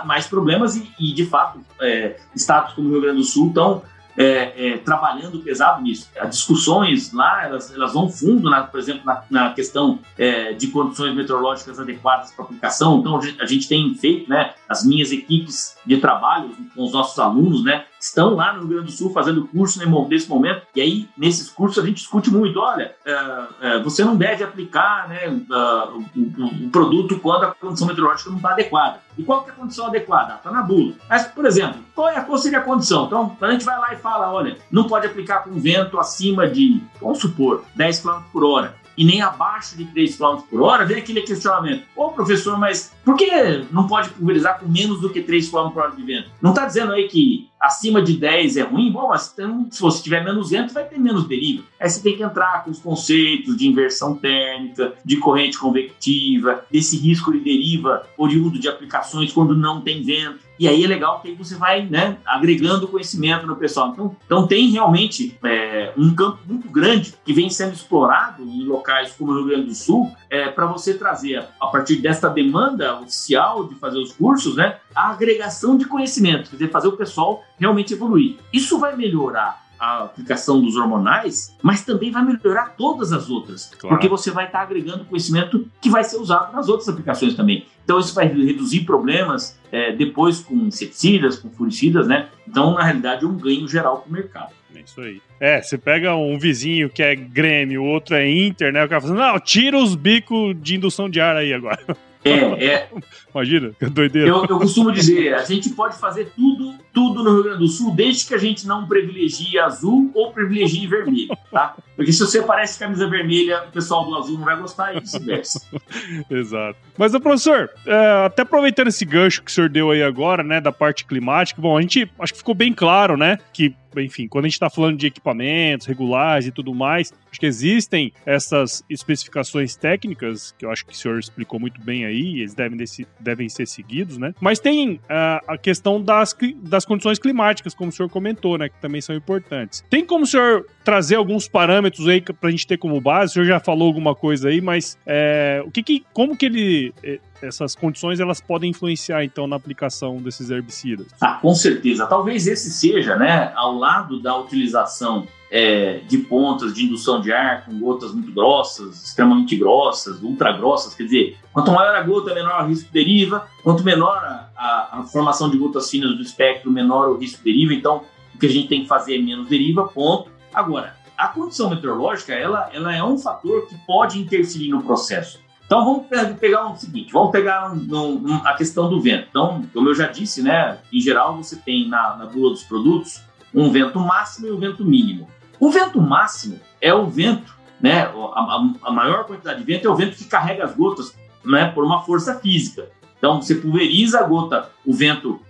mais 0.05 0.27
problemas 0.27 0.77
e, 0.77 0.88
e 1.01 1.12
de 1.12 1.27
fato, 1.27 1.61
é, 1.81 2.16
estados 2.35 2.75
como 2.75 2.88
o 2.88 2.92
Rio 2.92 3.01
Grande 3.01 3.18
do 3.18 3.25
Sul 3.25 3.49
estão 3.49 3.83
é, 4.16 4.72
é, 4.72 4.79
trabalhando 4.79 5.40
pesado 5.40 5.83
nisso. 5.83 6.09
As 6.18 6.31
discussões 6.31 7.12
lá, 7.12 7.44
elas, 7.44 7.72
elas 7.75 7.92
vão 7.92 8.09
fundo, 8.09 8.49
na, 8.49 8.62
por 8.62 8.81
exemplo, 8.81 9.03
na, 9.05 9.22
na 9.31 9.53
questão 9.53 9.99
é, 10.16 10.53
de 10.53 10.68
condições 10.68 11.14
meteorológicas 11.14 11.79
adequadas 11.79 12.33
para 12.33 12.44
aplicação. 12.44 12.99
Então, 13.01 13.20
a 13.38 13.46
gente 13.46 13.68
tem 13.68 13.94
feito, 13.94 14.29
né, 14.29 14.55
as 14.68 14.85
minhas 14.85 15.12
equipes 15.12 15.77
de 15.85 15.99
trabalho 15.99 16.51
com 16.75 16.85
os 16.85 16.92
nossos 16.92 17.18
alunos, 17.18 17.62
né, 17.62 17.85
estão 18.07 18.35
lá 18.35 18.53
no 18.53 18.61
Rio 18.61 18.69
Grande 18.69 18.87
do 18.87 18.92
Sul 18.92 19.12
fazendo 19.12 19.47
curso 19.49 19.79
nesse 20.09 20.29
momento, 20.29 20.62
e 20.75 20.81
aí 20.81 21.09
nesses 21.16 21.51
cursos 21.51 21.83
a 21.83 21.87
gente 21.87 21.97
discute 21.97 22.31
muito, 22.31 22.59
olha, 22.61 22.95
é, 23.05 23.47
é, 23.61 23.83
você 23.83 24.05
não 24.05 24.16
deve 24.16 24.45
aplicar 24.45 25.09
né, 25.09 25.29
uh, 25.29 26.05
o, 26.14 26.66
o, 26.66 26.71
produto 26.71 27.19
quando 27.19 27.45
a 27.45 27.55
condição 27.55 27.87
meteorológica 27.87 28.31
não 28.31 28.37
está 28.37 28.51
adequada. 28.51 29.01
E 29.19 29.23
qual 29.23 29.42
que 29.42 29.51
é 29.51 29.53
a 29.53 29.57
condição 29.57 29.87
adequada? 29.87 30.35
Está 30.35 30.51
na 30.51 30.62
bula. 30.62 30.95
Mas, 31.09 31.27
por 31.27 31.47
exemplo, 31.47 31.81
qual, 31.95 32.09
é, 32.09 32.21
qual 32.21 32.38
seria 32.38 32.59
a 32.59 32.62
condição? 32.62 33.07
Então, 33.07 33.37
a 33.40 33.51
gente 33.51 33.64
vai 33.64 33.79
lá 33.79 33.92
e 33.92 33.97
fala, 33.97 34.33
olha, 34.33 34.57
não 34.71 34.85
pode 34.85 35.07
aplicar 35.07 35.42
com 35.42 35.59
vento 35.59 35.99
acima 35.99 36.47
de, 36.47 36.81
vamos 37.01 37.19
supor, 37.19 37.64
10 37.75 38.01
km 38.01 38.21
por 38.33 38.45
hora 38.45 38.86
e 38.96 39.04
nem 39.04 39.20
abaixo 39.20 39.76
de 39.76 39.85
3 39.87 40.16
km 40.16 40.37
por 40.48 40.62
hora, 40.62 40.85
vem 40.85 40.98
aquele 40.98 41.22
questionamento. 41.22 41.85
Ô, 41.94 42.11
professor, 42.11 42.59
mas 42.59 42.92
por 43.04 43.16
que 43.16 43.64
não 43.70 43.87
pode 43.87 44.11
pulverizar 44.11 44.59
com 44.59 44.68
menos 44.68 45.00
do 45.00 45.11
que 45.11 45.22
3 45.22 45.48
km 45.48 45.70
por 45.70 45.82
hora 45.82 45.96
de 45.96 46.02
vento? 46.02 46.30
Não 46.40 46.50
está 46.50 46.66
dizendo 46.66 46.92
aí 46.92 47.09
que 47.09 47.48
acima 47.61 48.00
de 48.00 48.14
10 48.14 48.56
é 48.56 48.62
ruim? 48.62 48.90
Bom, 48.90 49.09
mas 49.09 49.32
então, 49.32 49.66
se 49.70 49.80
você 49.80 50.02
tiver 50.02 50.24
menos 50.24 50.50
vento, 50.50 50.72
vai 50.72 50.85
ter 50.85 50.98
menos 50.98 51.26
deriva. 51.26 51.64
Aí 51.80 51.88
você 51.88 52.02
tem 52.02 52.16
que 52.16 52.22
entrar 52.22 52.64
com 52.64 52.70
os 52.70 52.78
conceitos 52.78 53.56
de 53.56 53.66
inversão 53.66 54.14
térmica, 54.14 54.94
de 55.04 55.16
corrente 55.16 55.59
convectiva, 55.59 56.64
desse 56.70 56.96
risco 56.96 57.32
de 57.32 57.40
deriva 57.40 58.06
oriundo 58.16 58.59
de 58.59 58.68
aplicações 58.68 59.32
quando 59.32 59.54
não 59.54 59.80
tem 59.80 60.02
vento. 60.02 60.45
E 60.59 60.66
aí 60.69 60.85
é 60.85 60.87
legal 60.87 61.21
que 61.21 61.33
você 61.35 61.55
vai 61.55 61.85
né, 61.87 62.16
agregando 62.25 62.88
conhecimento 62.88 63.47
no 63.47 63.57
pessoal. 63.57 63.90
Então, 63.90 64.16
então 64.25 64.47
tem 64.47 64.71
realmente 64.71 65.38
é, 65.45 65.92
um 65.97 66.14
campo 66.14 66.38
muito 66.47 66.69
grande 66.69 67.14
que 67.25 67.33
vem 67.33 67.51
sendo 67.51 67.75
explorado 67.75 68.42
em 68.42 68.64
locais 68.64 69.12
como 69.12 69.33
o 69.33 69.35
Rio 69.35 69.47
Grande 69.47 69.66
do 69.66 69.75
Sul 69.75 70.11
é, 70.31 70.49
para 70.49 70.66
você 70.66 70.95
trazer, 70.95 71.45
a 71.61 71.66
partir 71.66 71.97
desta 71.97 72.29
demanda 72.29 72.99
oficial 73.01 73.69
de 73.69 73.75
fazer 73.75 73.99
os 73.99 74.12
cursos, 74.12 74.57
né, 74.57 74.79
a 74.95 75.11
agregação 75.11 75.77
de 75.77 75.85
conhecimento, 75.85 76.51
quer 76.51 76.57
dizer, 76.57 76.71
fazer 76.71 76.88
o 76.88 76.97
pessoal 76.97 77.42
realmente 77.59 77.92
evoluir. 77.92 78.37
Isso 78.53 78.79
vai 78.79 78.97
melhorar 78.97 79.65
a 79.79 80.05
aplicação 80.05 80.61
dos 80.61 80.77
hormonais, 80.77 81.55
mas 81.62 81.85
também 81.85 82.11
vai 82.11 82.25
melhorar 82.25 82.75
todas 82.77 83.12
as 83.12 83.29
outras, 83.29 83.73
claro. 83.79 83.97
porque 83.97 84.09
você 84.09 84.31
vai 84.31 84.47
estar 84.47 84.61
agregando 84.61 85.05
conhecimento 85.05 85.69
que 85.81 85.91
vai 85.91 86.05
ser 86.05 86.17
usado 86.17 86.55
nas 86.55 86.69
outras 86.69 86.89
aplicações 86.89 87.35
também. 87.35 87.67
Então 87.85 87.99
isso 87.99 88.15
vai 88.15 88.27
reduzir 88.27 88.81
problemas 88.81 89.59
é, 89.71 89.93
depois 89.93 90.41
com 90.41 90.55
inseticidas, 90.55 91.39
com 91.39 91.51
fungicidas, 91.51 92.09
né? 92.09 92.29
Então 92.49 92.75
na 92.75 92.83
realidade 92.83 93.25
é 93.25 93.29
um 93.29 93.37
ganho 93.37 93.69
geral 93.69 93.99
para 93.99 94.09
o 94.09 94.12
mercado. 94.12 94.53
É 94.75 94.81
isso 94.81 95.01
aí. 95.01 95.21
É, 95.41 95.62
você 95.62 95.79
pega 95.79 96.15
um 96.15 96.39
vizinho 96.39 96.91
que 96.91 97.03
é 97.03 97.15
Grêmio, 97.15 97.83
o 97.83 97.87
outro 97.87 98.15
é 98.15 98.29
Inter, 98.29 98.73
né? 98.73 98.85
O 98.85 98.89
cara 98.89 99.01
fala 99.01 99.15
assim, 99.15 99.33
não, 99.33 99.41
tira 99.41 99.79
os 99.79 99.95
bicos 99.95 100.55
de 100.61 100.77
indução 100.77 101.09
de 101.09 101.21
ar 101.21 101.37
aí 101.37 101.53
agora. 101.53 101.79
É, 102.29 102.65
é. 102.65 102.91
Imagina, 103.35 103.71
que 103.79 103.87
doideira. 103.87 104.29
Eu, 104.29 104.45
eu, 104.45 104.59
costumo 104.59 104.93
dizer, 104.93 105.35
a 105.35 105.45
gente 105.45 105.71
pode 105.71 105.99
fazer 105.99 106.33
tudo, 106.35 106.75
tudo 106.93 107.23
no 107.23 107.35
Rio 107.35 107.43
Grande 107.45 107.59
do 107.59 107.69
Sul, 107.69 107.95
desde 107.95 108.27
que 108.27 108.35
a 108.35 108.39
gente 108.39 108.67
não 108.67 108.87
privilegie 108.87 109.59
azul 109.59 110.11
ou 110.15 110.33
privilegie 110.33 110.87
vermelho, 110.87 111.37
tá? 111.51 111.77
Porque 111.96 112.12
se 112.12 112.20
você 112.20 112.42
parece 112.42 112.78
camisa 112.78 113.09
vermelha, 113.09 113.64
o 113.68 113.72
pessoal 113.72 114.04
do 114.04 114.14
azul 114.14 114.38
não 114.38 114.44
vai 114.44 114.56
gostar 114.56 114.94
e 114.94 115.00
vice-versa. 115.00 115.61
Exato. 116.30 116.78
Mas, 116.96 117.12
professor, 117.18 117.70
é, 117.87 118.26
até 118.26 118.42
aproveitando 118.42 118.88
esse 118.88 119.04
gancho 119.04 119.42
que 119.42 119.50
o 119.50 119.54
senhor 119.54 119.70
deu 119.70 119.90
aí 119.90 120.02
agora, 120.02 120.42
né, 120.42 120.61
da 120.61 120.70
parte 120.70 121.04
climática, 121.04 121.61
bom, 121.61 121.76
a 121.76 121.80
gente 121.80 122.11
acho 122.18 122.32
que 122.32 122.38
ficou 122.38 122.54
bem 122.54 122.72
claro, 122.72 123.16
né, 123.16 123.38
que 123.52 123.74
enfim, 124.02 124.28
quando 124.28 124.44
a 124.44 124.48
gente 124.48 124.54
está 124.54 124.68
falando 124.68 124.96
de 124.98 125.06
equipamentos 125.06 125.87
regulares 125.87 126.46
e 126.46 126.50
tudo 126.50 126.74
mais, 126.74 127.12
acho 127.30 127.40
que 127.40 127.46
existem 127.46 128.12
essas 128.24 128.85
especificações 128.88 129.76
técnicas, 129.76 130.54
que 130.59 130.64
eu 130.64 130.70
acho 130.70 130.85
que 130.87 130.92
o 130.92 130.96
senhor 130.96 131.18
explicou 131.18 131.59
muito 131.59 131.80
bem 131.80 132.04
aí, 132.04 132.40
eles 132.40 132.54
devem, 132.54 132.76
desse, 132.76 133.06
devem 133.18 133.48
ser 133.48 133.66
seguidos, 133.66 134.18
né? 134.18 134.35
Mas 134.40 134.59
tem 134.59 134.94
uh, 134.94 135.00
a 135.46 135.59
questão 135.59 136.00
das, 136.00 136.37
das 136.56 136.85
condições 136.85 137.18
climáticas, 137.18 137.74
como 137.74 137.90
o 137.90 137.92
senhor 137.92 138.09
comentou, 138.09 138.59
né? 138.59 138.68
Que 138.68 138.80
também 138.80 139.00
são 139.00 139.14
importantes. 139.14 139.85
Tem 139.88 140.04
como 140.04 140.24
o 140.24 140.26
senhor 140.26 140.66
trazer 140.85 141.16
alguns 141.16 141.48
parâmetros 141.48 141.86
parâmetros 141.87 142.09
aí 142.09 142.20
pra 142.20 142.51
gente 142.51 142.66
ter 142.66 142.77
como 142.77 143.01
base? 143.01 143.33
O 143.33 143.35
senhor 143.35 143.46
já 143.46 143.61
falou 143.61 143.87
alguma 143.87 144.14
coisa 144.14 144.49
aí, 144.49 144.61
mas 144.61 144.99
é, 145.07 145.62
o 145.64 145.70
que, 145.70 145.83
que 145.83 146.05
como 146.12 146.37
que 146.37 146.46
ele 146.46 146.94
é, 147.03 147.18
essas 147.42 147.75
condições 147.75 148.20
elas 148.20 148.40
podem 148.40 148.70
influenciar 148.70 149.25
então 149.25 149.46
na 149.46 149.57
aplicação 149.57 150.16
desses 150.16 150.51
herbicidas? 150.51 151.07
Ah, 151.20 151.38
com 151.40 151.55
certeza. 151.55 152.07
Talvez 152.07 152.46
esse 152.46 152.70
seja, 152.70 153.16
né, 153.16 153.53
ao 153.55 153.77
lado 153.77 154.20
da 154.20 154.37
utilização 154.37 155.27
é, 155.51 156.01
de 156.09 156.18
pontas 156.18 156.75
de 156.75 156.85
indução 156.85 157.20
de 157.20 157.33
ar 157.33 157.64
com 157.64 157.79
gotas 157.79 158.12
muito 158.12 158.33
grossas, 158.33 159.05
extremamente 159.05 159.57
grossas, 159.57 160.20
ultra 160.20 160.53
grossas, 160.53 160.94
quer 160.94 161.05
dizer, 161.05 161.37
quanto 161.53 161.70
maior 161.70 161.94
a 161.94 162.03
gota, 162.03 162.35
menor 162.35 162.64
o 162.64 162.68
risco 162.68 162.92
deriva, 162.92 163.46
quanto 163.62 163.85
menor 163.85 164.16
a, 164.16 164.49
a, 164.57 165.01
a 165.01 165.03
formação 165.05 165.49
de 165.49 165.57
gotas 165.57 165.88
finas 165.88 166.16
do 166.16 166.22
espectro, 166.22 166.70
menor 166.70 167.11
o 167.11 167.16
risco 167.16 167.42
deriva. 167.44 167.72
Então, 167.72 168.03
o 168.35 168.38
que 168.38 168.46
a 168.46 168.51
gente 168.51 168.68
tem 168.68 168.83
que 168.83 168.88
fazer 168.88 169.16
é 169.16 169.22
menos 169.22 169.49
deriva, 169.49 169.85
ponto. 169.85 170.31
Agora, 170.53 170.96
a 171.16 171.29
condição 171.29 171.70
meteorológica, 171.70 172.35
ela, 172.35 172.68
ela 172.72 172.94
é 172.94 173.02
um 173.02 173.18
fator 173.18 173.66
que 173.66 173.76
pode 173.87 174.18
interferir 174.18 174.68
no 174.70 174.83
processo. 174.83 175.40
Então 175.64 175.85
vamos 175.85 176.07
pegar 176.38 176.70
o 176.70 176.76
seguinte, 176.76 177.12
vamos 177.12 177.33
pegar 177.33 177.72
um, 177.72 178.24
um, 178.24 178.37
a 178.44 178.55
questão 178.55 178.88
do 178.88 179.00
vento. 179.00 179.26
Então, 179.29 179.64
como 179.72 179.88
eu 179.88 179.94
já 179.94 180.07
disse, 180.07 180.40
né, 180.40 180.79
em 180.92 181.00
geral 181.00 181.37
você 181.37 181.57
tem 181.57 181.88
na, 181.88 182.16
na 182.16 182.26
bula 182.26 182.50
dos 182.50 182.62
produtos 182.62 183.20
um 183.52 183.70
vento 183.70 183.98
máximo 183.98 184.46
e 184.46 184.52
um 184.52 184.59
vento 184.59 184.85
mínimo. 184.85 185.29
O 185.59 185.70
vento 185.70 186.00
máximo 186.00 186.61
é 186.81 186.94
o 186.94 187.07
vento, 187.07 187.52
né, 187.81 188.02
a, 188.02 188.70
a 188.85 188.90
maior 188.92 189.24
quantidade 189.24 189.59
de 189.59 189.64
vento 189.64 189.88
é 189.88 189.90
o 189.90 189.96
vento 189.96 190.16
que 190.16 190.24
carrega 190.24 190.64
as 190.64 190.74
gotas, 190.76 191.16
né, 191.44 191.70
por 191.72 191.85
uma 191.85 192.02
força 192.02 192.38
física. 192.38 192.88
Então 193.18 193.42
você 193.42 193.57
pulveriza 193.57 194.20
a 194.20 194.22
gota, 194.22 194.70
o 194.85 194.92
vento 194.92 195.40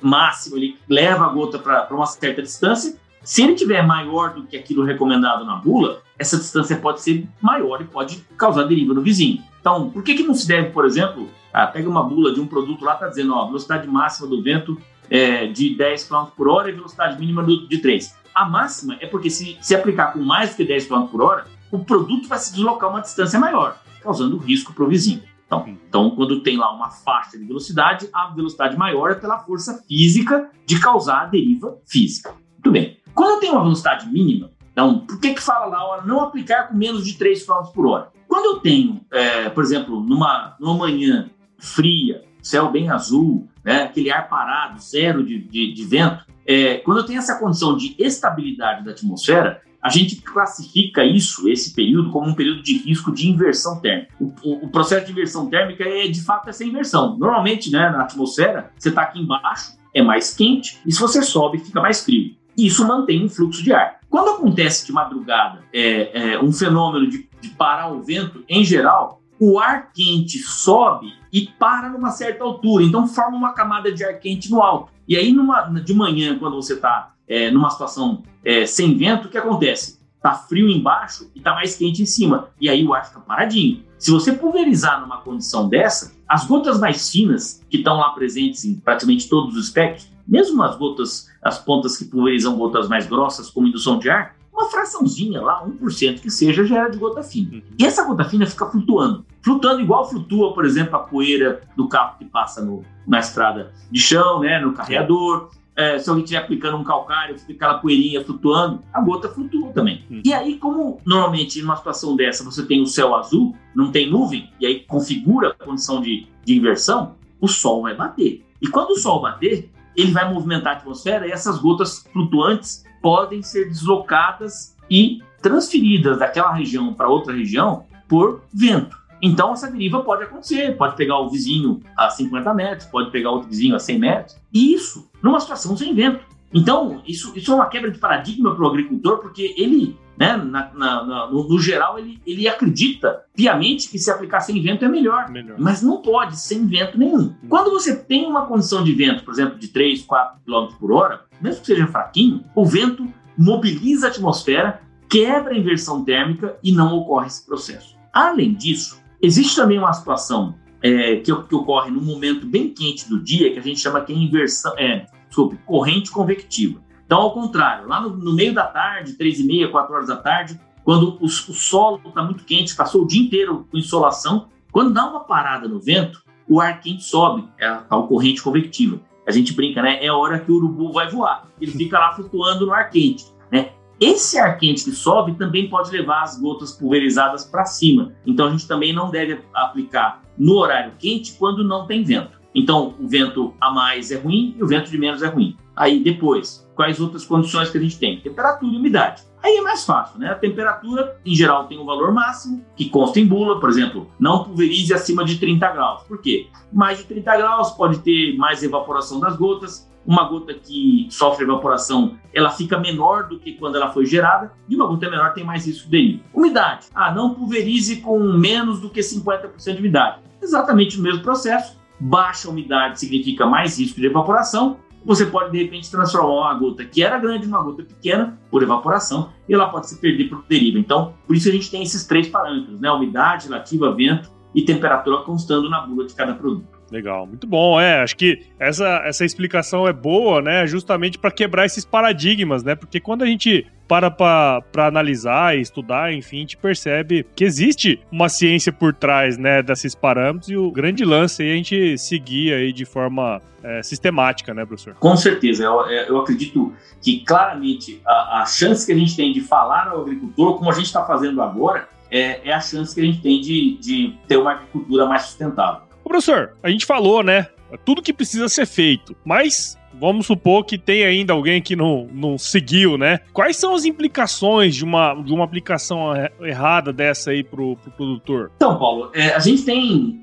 máximo 0.00 0.56
ele 0.56 0.78
leva 0.88 1.26
a 1.26 1.28
gota 1.28 1.58
para 1.58 1.88
uma 1.90 2.06
certa 2.06 2.40
distância. 2.40 2.96
Se 3.24 3.42
ele 3.42 3.54
tiver 3.54 3.82
maior 3.82 4.34
do 4.34 4.44
que 4.44 4.56
aquilo 4.56 4.84
recomendado 4.84 5.44
na 5.44 5.56
bula, 5.56 6.02
essa 6.18 6.36
distância 6.36 6.76
pode 6.76 7.00
ser 7.00 7.26
maior 7.40 7.80
e 7.80 7.84
pode 7.84 8.24
causar 8.36 8.64
deriva 8.64 8.92
no 8.92 9.00
vizinho. 9.00 9.42
Então, 9.60 9.90
por 9.90 10.02
que, 10.02 10.14
que 10.14 10.22
não 10.22 10.34
se 10.34 10.46
deve, 10.46 10.70
por 10.70 10.84
exemplo, 10.84 11.28
ah, 11.52 11.66
pega 11.66 11.88
uma 11.88 12.02
bula 12.02 12.34
de 12.34 12.40
um 12.40 12.46
produto 12.46 12.84
lá, 12.84 12.94
está 12.94 13.08
dizendo, 13.08 13.34
ó, 13.34 13.46
velocidade 13.46 13.88
máxima 13.88 14.28
do 14.28 14.42
vento 14.42 14.78
é 15.10 15.46
de 15.46 15.74
10 15.74 16.08
km 16.08 16.24
por 16.36 16.48
hora 16.48 16.68
e 16.68 16.72
velocidade 16.72 17.18
mínima 17.18 17.42
de 17.44 17.78
3. 17.78 18.14
A 18.34 18.44
máxima 18.44 18.96
é 19.00 19.06
porque 19.06 19.30
se, 19.30 19.56
se 19.60 19.74
aplicar 19.74 20.12
com 20.12 20.18
mais 20.18 20.50
do 20.50 20.56
que 20.56 20.64
10 20.64 20.86
km 20.86 21.06
por 21.06 21.22
hora, 21.22 21.46
o 21.70 21.78
produto 21.78 22.28
vai 22.28 22.38
se 22.38 22.52
deslocar 22.52 22.90
uma 22.90 23.00
distância 23.00 23.38
maior, 23.38 23.78
causando 24.02 24.36
risco 24.36 24.72
para 24.72 24.84
o 24.84 24.88
vizinho. 24.88 25.22
Então, 25.46 25.64
então, 25.68 26.10
quando 26.10 26.40
tem 26.40 26.56
lá 26.56 26.72
uma 26.74 26.90
faixa 26.90 27.38
de 27.38 27.44
velocidade, 27.44 28.08
a 28.12 28.28
velocidade 28.28 28.76
maior 28.76 29.12
é 29.12 29.14
pela 29.14 29.38
força 29.38 29.82
física 29.86 30.50
de 30.66 30.80
causar 30.80 31.22
a 31.22 31.26
deriva 31.26 31.78
física. 31.86 32.34
Muito 32.54 32.70
bem. 32.70 32.98
Quando 33.14 33.30
eu 33.30 33.40
tenho 33.40 33.52
uma 33.52 33.62
velocidade 33.62 34.08
mínima, 34.08 34.50
então, 34.72 34.98
por 34.98 35.20
que, 35.20 35.34
que 35.34 35.40
fala 35.40 35.66
lá, 35.66 36.02
não 36.04 36.20
aplicar 36.20 36.68
com 36.68 36.76
menos 36.76 37.06
de 37.06 37.16
3 37.16 37.46
km 37.46 37.62
por 37.72 37.86
hora? 37.86 38.08
Quando 38.26 38.56
eu 38.56 38.60
tenho, 38.60 39.00
é, 39.12 39.48
por 39.48 39.62
exemplo, 39.62 40.00
numa, 40.00 40.56
numa 40.58 40.74
manhã 40.74 41.30
fria, 41.58 42.24
céu 42.42 42.70
bem 42.70 42.90
azul, 42.90 43.48
né, 43.64 43.84
aquele 43.84 44.10
ar 44.10 44.28
parado, 44.28 44.80
zero 44.80 45.24
de, 45.24 45.38
de, 45.38 45.72
de 45.72 45.84
vento, 45.84 46.24
é, 46.44 46.78
quando 46.78 46.98
eu 46.98 47.06
tenho 47.06 47.20
essa 47.20 47.38
condição 47.38 47.76
de 47.76 47.94
estabilidade 47.98 48.84
da 48.84 48.90
atmosfera, 48.90 49.62
a 49.80 49.88
gente 49.88 50.16
classifica 50.16 51.04
isso, 51.04 51.48
esse 51.48 51.74
período, 51.74 52.10
como 52.10 52.26
um 52.26 52.34
período 52.34 52.62
de 52.62 52.78
risco 52.78 53.12
de 53.12 53.28
inversão 53.28 53.80
térmica. 53.80 54.14
O, 54.18 54.32
o, 54.42 54.64
o 54.64 54.68
processo 54.68 55.06
de 55.06 55.12
inversão 55.12 55.48
térmica 55.48 55.84
é, 55.84 56.08
de 56.08 56.22
fato, 56.22 56.48
essa 56.48 56.64
inversão. 56.64 57.16
Normalmente, 57.18 57.70
né, 57.70 57.90
na 57.90 58.02
atmosfera, 58.02 58.72
você 58.76 58.88
está 58.88 59.02
aqui 59.02 59.20
embaixo, 59.20 59.78
é 59.94 60.02
mais 60.02 60.34
quente, 60.34 60.80
e 60.84 60.90
se 60.90 60.98
você 60.98 61.22
sobe, 61.22 61.58
fica 61.58 61.80
mais 61.80 62.02
frio. 62.02 62.34
Isso 62.56 62.86
mantém 62.86 63.24
um 63.24 63.28
fluxo 63.28 63.62
de 63.62 63.72
ar. 63.72 64.00
Quando 64.08 64.30
acontece 64.30 64.86
de 64.86 64.92
madrugada 64.92 65.64
é, 65.72 66.34
é, 66.34 66.40
um 66.40 66.52
fenômeno 66.52 67.08
de, 67.08 67.28
de 67.40 67.48
parar 67.50 67.92
o 67.92 68.02
vento, 68.02 68.44
em 68.48 68.64
geral, 68.64 69.20
o 69.40 69.58
ar 69.58 69.90
quente 69.92 70.38
sobe 70.38 71.12
e 71.32 71.48
para 71.58 71.88
numa 71.88 72.10
certa 72.10 72.44
altura, 72.44 72.84
então 72.84 73.08
forma 73.08 73.36
uma 73.36 73.52
camada 73.52 73.92
de 73.92 74.04
ar 74.04 74.14
quente 74.20 74.50
no 74.50 74.62
alto. 74.62 74.92
E 75.06 75.16
aí, 75.16 75.32
numa, 75.32 75.62
de 75.62 75.92
manhã, 75.92 76.38
quando 76.38 76.54
você 76.54 76.74
está 76.74 77.12
é, 77.26 77.50
numa 77.50 77.70
situação 77.70 78.22
é, 78.44 78.64
sem 78.66 78.96
vento, 78.96 79.26
o 79.26 79.30
que 79.30 79.36
acontece? 79.36 79.98
Está 80.16 80.32
frio 80.32 80.70
embaixo 80.70 81.30
e 81.34 81.38
está 81.38 81.52
mais 81.52 81.76
quente 81.76 82.02
em 82.02 82.06
cima. 82.06 82.48
E 82.60 82.70
aí 82.70 82.86
o 82.86 82.94
ar 82.94 83.04
fica 83.04 83.20
paradinho. 83.20 83.82
Se 83.98 84.10
você 84.10 84.32
pulverizar 84.32 85.00
numa 85.00 85.18
condição 85.18 85.68
dessa, 85.68 86.14
as 86.28 86.46
gotas 86.46 86.78
mais 86.80 87.10
finas, 87.10 87.62
que 87.68 87.78
estão 87.78 87.96
lá 87.96 88.10
presentes 88.10 88.64
em 88.64 88.74
praticamente 88.76 89.28
todos 89.28 89.56
os 89.56 89.66
espectros, 89.66 90.10
mesmo 90.26 90.62
as 90.62 90.76
gotas, 90.76 91.30
as 91.42 91.58
pontas 91.58 91.96
que 91.96 92.04
pulverizam 92.04 92.56
gotas 92.56 92.88
mais 92.88 93.06
grossas, 93.06 93.50
como 93.50 93.66
indução 93.66 93.98
de 93.98 94.08
ar, 94.10 94.36
uma 94.54 94.70
fraçãozinha 94.70 95.42
lá, 95.42 95.66
1% 95.66 96.20
que 96.20 96.30
seja, 96.30 96.64
já 96.64 96.78
era 96.78 96.88
de 96.88 96.98
gota 96.98 97.22
fina. 97.22 97.54
Uhum. 97.54 97.62
E 97.78 97.84
essa 97.84 98.04
gota 98.04 98.24
fina 98.24 98.46
fica 98.46 98.66
flutuando. 98.66 99.26
Flutuando 99.42 99.80
igual 99.80 100.08
flutua, 100.08 100.54
por 100.54 100.64
exemplo, 100.64 100.94
a 100.94 101.00
poeira 101.00 101.62
do 101.76 101.88
carro 101.88 102.16
que 102.18 102.24
passa 102.24 102.64
no, 102.64 102.84
na 103.06 103.18
estrada 103.18 103.72
de 103.90 104.00
chão, 104.00 104.40
né, 104.40 104.60
no 104.60 104.72
carreador. 104.72 105.50
É, 105.76 105.98
se 105.98 106.08
alguém 106.08 106.22
estiver 106.22 106.40
aplicando 106.40 106.76
um 106.76 106.84
calcário, 106.84 107.36
fica 107.36 107.52
aquela 107.52 107.80
poeirinha 107.80 108.24
flutuando, 108.24 108.80
a 108.92 109.00
gota 109.00 109.28
flutua 109.28 109.72
também. 109.72 110.04
Uhum. 110.08 110.22
E 110.24 110.32
aí, 110.32 110.56
como 110.56 111.00
normalmente 111.04 111.60
numa 111.60 111.74
situação 111.74 112.14
dessa 112.14 112.44
você 112.44 112.64
tem 112.64 112.80
o 112.80 112.86
céu 112.86 113.12
azul, 113.16 113.56
não 113.74 113.90
tem 113.90 114.08
nuvem, 114.08 114.52
e 114.60 114.66
aí 114.66 114.80
configura 114.86 115.48
a 115.48 115.64
condição 115.64 116.00
de, 116.00 116.28
de 116.44 116.56
inversão, 116.56 117.16
o 117.40 117.48
sol 117.48 117.82
vai 117.82 117.94
bater. 117.96 118.46
E 118.62 118.68
quando 118.68 118.90
o 118.90 118.96
sol 118.96 119.20
bater, 119.20 119.68
ele 119.96 120.12
vai 120.12 120.32
movimentar 120.32 120.74
a 120.74 120.76
atmosfera 120.76 121.26
e 121.26 121.30
essas 121.32 121.58
gotas 121.58 122.04
flutuantes 122.12 122.84
podem 123.00 123.42
ser 123.42 123.68
deslocadas 123.68 124.74
e 124.90 125.22
transferidas 125.42 126.18
daquela 126.18 126.52
região 126.52 126.94
para 126.94 127.08
outra 127.08 127.34
região 127.34 127.84
por 128.08 128.42
vento. 128.52 128.96
Então, 129.20 129.52
essa 129.52 129.70
deriva 129.70 130.00
pode 130.00 130.24
acontecer, 130.24 130.76
pode 130.76 130.96
pegar 130.96 131.18
o 131.18 131.30
vizinho 131.30 131.80
a 131.96 132.10
50 132.10 132.52
metros, 132.54 132.86
pode 132.86 133.10
pegar 133.10 133.30
outro 133.30 133.48
vizinho 133.48 133.74
a 133.74 133.78
100 133.78 133.98
metros, 133.98 134.36
e 134.52 134.74
isso 134.74 135.08
numa 135.22 135.40
situação 135.40 135.76
sem 135.76 135.94
vento. 135.94 136.20
Então, 136.52 137.02
isso, 137.06 137.32
isso 137.34 137.50
é 137.50 137.54
uma 137.54 137.66
quebra 137.66 137.90
de 137.90 137.98
paradigma 137.98 138.54
para 138.54 138.64
o 138.64 138.68
agricultor, 138.68 139.18
porque 139.18 139.54
ele 139.56 139.98
né? 140.16 140.36
Na, 140.36 140.70
na, 140.74 141.04
na, 141.04 141.26
no, 141.30 141.48
no, 141.48 141.58
geral, 141.58 141.98
ele, 141.98 142.20
ele 142.26 142.46
acredita 142.48 143.22
piamente 143.34 143.88
que 143.88 143.98
se 143.98 144.10
aplicar 144.10 144.40
sem 144.40 144.60
vento 144.62 144.84
é 144.84 144.88
melhor, 144.88 145.30
melhor. 145.30 145.56
Mas 145.58 145.82
não 145.82 146.00
pode, 146.00 146.38
sem 146.38 146.66
vento 146.66 146.98
nenhum. 146.98 147.34
Hum. 147.42 147.48
Quando 147.48 147.70
você 147.70 147.96
tem 147.96 148.26
uma 148.26 148.46
condição 148.46 148.84
de 148.84 148.92
vento, 148.92 149.24
por 149.24 149.32
exemplo, 149.32 149.58
de 149.58 149.68
3, 149.68 150.02
4 150.02 150.40
km 150.44 150.74
por 150.78 150.92
hora, 150.92 151.22
mesmo 151.40 151.60
que 151.60 151.66
seja 151.66 151.86
fraquinho, 151.86 152.44
o 152.54 152.64
vento 152.64 153.06
mobiliza 153.36 154.06
a 154.06 154.10
atmosfera, 154.10 154.80
quebra 155.08 155.54
a 155.54 155.58
inversão 155.58 156.04
térmica 156.04 156.56
e 156.62 156.72
não 156.72 156.96
ocorre 156.96 157.26
esse 157.26 157.44
processo. 157.44 157.96
Além 158.12 158.54
disso, 158.54 159.02
existe 159.20 159.56
também 159.56 159.78
uma 159.78 159.92
situação 159.92 160.54
é, 160.80 161.16
que, 161.16 161.34
que, 161.34 161.54
ocorre 161.54 161.90
num 161.90 162.02
momento 162.02 162.46
bem 162.46 162.68
quente 162.68 163.08
do 163.08 163.18
dia, 163.18 163.52
que 163.52 163.58
a 163.58 163.62
gente 163.62 163.80
chama 163.80 164.02
que 164.02 164.12
é 164.12 164.16
inversão, 164.16 164.74
é, 164.78 165.06
desculpe, 165.26 165.58
corrente 165.64 166.10
convectiva. 166.10 166.83
Então, 167.06 167.20
ao 167.20 167.32
contrário, 167.32 167.88
lá 167.88 168.00
no, 168.00 168.10
no 168.10 168.34
meio 168.34 168.54
da 168.54 168.66
tarde, 168.66 169.14
três 169.14 169.38
e 169.38 169.44
meia, 169.44 169.68
quatro 169.68 169.94
horas 169.94 170.08
da 170.08 170.16
tarde, 170.16 170.58
quando 170.82 171.18
o, 171.20 171.24
o 171.24 171.28
solo 171.28 172.00
está 172.06 172.22
muito 172.22 172.44
quente, 172.44 172.74
passou 172.74 173.02
o 173.02 173.06
dia 173.06 173.22
inteiro 173.22 173.66
com 173.70 173.78
insolação, 173.78 174.48
quando 174.70 174.92
dá 174.92 175.08
uma 175.08 175.20
parada 175.20 175.68
no 175.68 175.80
vento, 175.80 176.22
o 176.48 176.60
ar 176.60 176.80
quente 176.80 177.04
sobe, 177.04 177.48
é 177.58 177.66
a 177.66 177.76
tal 177.76 178.06
corrente 178.06 178.42
convectiva. 178.42 179.00
A 179.26 179.30
gente 179.30 179.54
brinca, 179.54 179.80
né? 179.80 180.04
É 180.04 180.08
a 180.08 180.16
hora 180.16 180.38
que 180.38 180.52
o 180.52 180.56
urubu 180.56 180.92
vai 180.92 181.08
voar. 181.08 181.48
Ele 181.60 181.72
fica 181.72 181.98
lá 181.98 182.12
flutuando 182.12 182.66
no 182.66 182.72
ar 182.72 182.90
quente, 182.90 183.24
né? 183.50 183.72
Esse 183.98 184.38
ar 184.38 184.58
quente 184.58 184.84
que 184.84 184.90
sobe 184.90 185.34
também 185.34 185.70
pode 185.70 185.90
levar 185.90 186.22
as 186.22 186.38
gotas 186.38 186.72
pulverizadas 186.72 187.44
para 187.44 187.64
cima. 187.64 188.12
Então 188.26 188.48
a 188.48 188.50
gente 188.50 188.68
também 188.68 188.92
não 188.92 189.10
deve 189.10 189.40
aplicar 189.54 190.22
no 190.36 190.56
horário 190.56 190.92
quente 190.98 191.34
quando 191.38 191.64
não 191.64 191.86
tem 191.86 192.02
vento. 192.02 192.38
Então 192.54 192.94
o 193.00 193.08
vento 193.08 193.54
a 193.60 193.70
mais 193.70 194.10
é 194.10 194.16
ruim 194.16 194.54
e 194.58 194.62
o 194.62 194.66
vento 194.66 194.90
de 194.90 194.98
menos 194.98 195.22
é 195.22 195.28
ruim. 195.28 195.56
Aí 195.76 196.02
depois, 196.02 196.68
quais 196.74 197.00
outras 197.00 197.24
condições 197.24 197.70
que 197.70 197.78
a 197.78 197.80
gente 197.80 197.98
tem? 197.98 198.20
Temperatura 198.20 198.72
e 198.72 198.76
umidade. 198.76 199.22
Aí 199.44 199.56
é 199.56 199.60
mais 199.60 199.84
fácil, 199.84 200.18
né? 200.18 200.30
A 200.30 200.34
temperatura, 200.34 201.20
em 201.24 201.34
geral, 201.34 201.66
tem 201.66 201.78
um 201.78 201.84
valor 201.84 202.12
máximo, 202.12 202.64
que 202.74 202.88
consta 202.88 203.20
em 203.20 203.26
bula, 203.26 203.60
por 203.60 203.68
exemplo, 203.68 204.10
não 204.18 204.42
pulverize 204.42 204.94
acima 204.94 205.22
de 205.22 205.36
30 205.36 205.70
graus. 205.70 206.02
Por 206.04 206.18
quê? 206.22 206.46
Mais 206.72 206.96
de 206.96 207.04
30 207.04 207.36
graus 207.36 207.70
pode 207.72 207.98
ter 207.98 208.34
mais 208.38 208.62
evaporação 208.62 209.20
das 209.20 209.36
gotas. 209.36 209.86
Uma 210.06 210.24
gota 210.28 210.52
que 210.54 211.06
sofre 211.10 211.44
evaporação, 211.44 212.18
ela 212.32 212.50
fica 212.50 212.78
menor 212.78 213.26
do 213.26 213.38
que 213.38 213.52
quando 213.54 213.76
ela 213.76 213.90
foi 213.90 214.04
gerada, 214.04 214.52
e 214.68 214.76
uma 214.76 214.86
gota 214.86 215.08
menor 215.08 215.32
tem 215.32 215.44
mais 215.44 215.66
risco 215.66 215.88
de 215.88 216.20
Umidade. 216.32 216.88
Ah, 216.94 217.10
não 217.10 217.34
pulverize 217.34 217.96
com 217.96 218.18
menos 218.18 218.80
do 218.80 218.90
que 218.90 219.00
50% 219.00 219.72
de 219.72 219.78
umidade. 219.78 220.18
Exatamente 220.42 220.98
o 220.98 221.02
mesmo 221.02 221.22
processo. 221.22 221.78
Baixa 221.98 222.50
umidade 222.50 223.00
significa 223.00 223.46
mais 223.46 223.78
risco 223.78 224.00
de 224.00 224.06
evaporação, 224.06 224.78
você 225.04 225.26
pode 225.26 225.52
de 225.52 225.62
repente 225.62 225.90
transformar 225.90 226.52
uma 226.52 226.54
gota 226.54 226.84
que 226.84 227.02
era 227.02 227.18
grande 227.18 227.46
numa 227.46 227.62
gota 227.62 227.82
pequena 227.82 228.38
por 228.50 228.62
evaporação 228.62 229.30
e 229.48 229.54
ela 229.54 229.68
pode 229.68 229.88
se 229.88 230.00
perder 230.00 230.28
por 230.28 230.44
deriva. 230.48 230.78
Então, 230.78 231.14
por 231.26 231.36
isso 231.36 231.48
a 231.48 231.52
gente 231.52 231.70
tem 231.70 231.82
esses 231.82 232.06
três 232.06 232.28
parâmetros, 232.28 232.80
né? 232.80 232.90
Umidade, 232.90 233.48
relativa, 233.48 233.94
vento 233.94 234.30
e 234.54 234.62
temperatura 234.62 235.22
constando 235.22 235.68
na 235.68 235.80
bula 235.80 236.06
de 236.06 236.14
cada 236.14 236.34
produto. 236.34 236.74
Legal, 236.90 237.26
muito 237.26 237.46
bom. 237.46 237.80
É, 237.80 238.02
acho 238.02 238.16
que 238.16 238.42
essa, 238.58 239.02
essa 239.04 239.24
explicação 239.24 239.86
é 239.88 239.92
boa, 239.92 240.40
né? 240.40 240.66
Justamente 240.66 241.18
para 241.18 241.30
quebrar 241.30 241.66
esses 241.66 241.84
paradigmas, 241.84 242.62
né? 242.62 242.74
Porque 242.74 243.00
quando 243.00 243.22
a 243.22 243.26
gente 243.26 243.66
para 243.86 244.10
para 244.10 244.86
analisar 244.86 245.56
e 245.56 245.60
estudar, 245.60 246.12
enfim, 246.12 246.38
a 246.38 246.40
gente 246.40 246.56
percebe 246.56 247.26
que 247.34 247.44
existe 247.44 248.00
uma 248.10 248.28
ciência 248.28 248.72
por 248.72 248.94
trás, 248.94 249.36
né, 249.36 249.62
desses 249.62 249.94
parâmetros 249.94 250.50
e 250.50 250.56
o 250.56 250.70
grande 250.70 251.04
lance 251.04 251.42
aí 251.42 251.48
é 251.48 251.52
a 251.52 251.56
gente 251.56 251.98
seguir 251.98 252.54
aí 252.54 252.72
de 252.72 252.84
forma 252.84 253.42
é, 253.62 253.82
sistemática, 253.82 254.52
né, 254.52 254.64
professor? 254.64 254.94
Com 254.94 255.16
certeza. 255.16 255.64
Eu, 255.64 255.86
é, 255.86 256.08
eu 256.08 256.20
acredito 256.20 256.72
que 257.00 257.20
claramente 257.20 258.00
a, 258.06 258.42
a, 258.42 258.46
chance 258.46 258.84
que 258.86 258.92
a 258.92 258.96
gente 258.96 259.16
tem 259.16 259.32
de 259.32 259.40
falar 259.40 259.88
ao 259.88 260.02
agricultor, 260.02 260.58
como 260.58 260.70
a 260.70 260.74
gente 260.74 260.86
está 260.86 261.04
fazendo 261.04 261.40
agora, 261.40 261.88
é, 262.10 262.48
é, 262.48 262.52
a 262.52 262.60
chance 262.60 262.94
que 262.94 263.00
a 263.00 263.04
gente 263.04 263.20
tem 263.20 263.40
de, 263.40 263.78
de 263.78 264.14
ter 264.28 264.36
uma 264.36 264.52
agricultura 264.52 265.06
mais 265.06 265.22
sustentável. 265.22 265.82
Ô, 266.04 266.08
professor, 266.08 266.54
a 266.62 266.68
gente 266.68 266.84
falou, 266.84 267.22
né? 267.22 267.48
Tudo 267.84 268.02
que 268.02 268.12
precisa 268.12 268.48
ser 268.48 268.66
feito, 268.66 269.16
mas 269.24 269.76
vamos 270.00 270.26
supor 270.26 270.64
que 270.64 270.78
tem 270.78 271.04
ainda 271.04 271.32
alguém 271.32 271.60
que 271.62 271.76
não, 271.76 272.08
não 272.12 272.38
seguiu, 272.38 272.98
né? 272.98 273.20
Quais 273.32 273.56
são 273.56 273.74
as 273.74 273.84
implicações 273.84 274.74
de 274.74 274.84
uma, 274.84 275.14
de 275.14 275.32
uma 275.32 275.44
aplicação 275.44 276.12
errada 276.40 276.92
dessa 276.92 277.30
aí 277.30 277.42
pro, 277.42 277.76
pro 277.76 277.90
produtor? 277.92 278.50
Então, 278.56 278.78
Paulo, 278.78 279.10
é, 279.14 279.34
a 279.34 279.38
gente 279.38 279.64
tem 279.64 280.22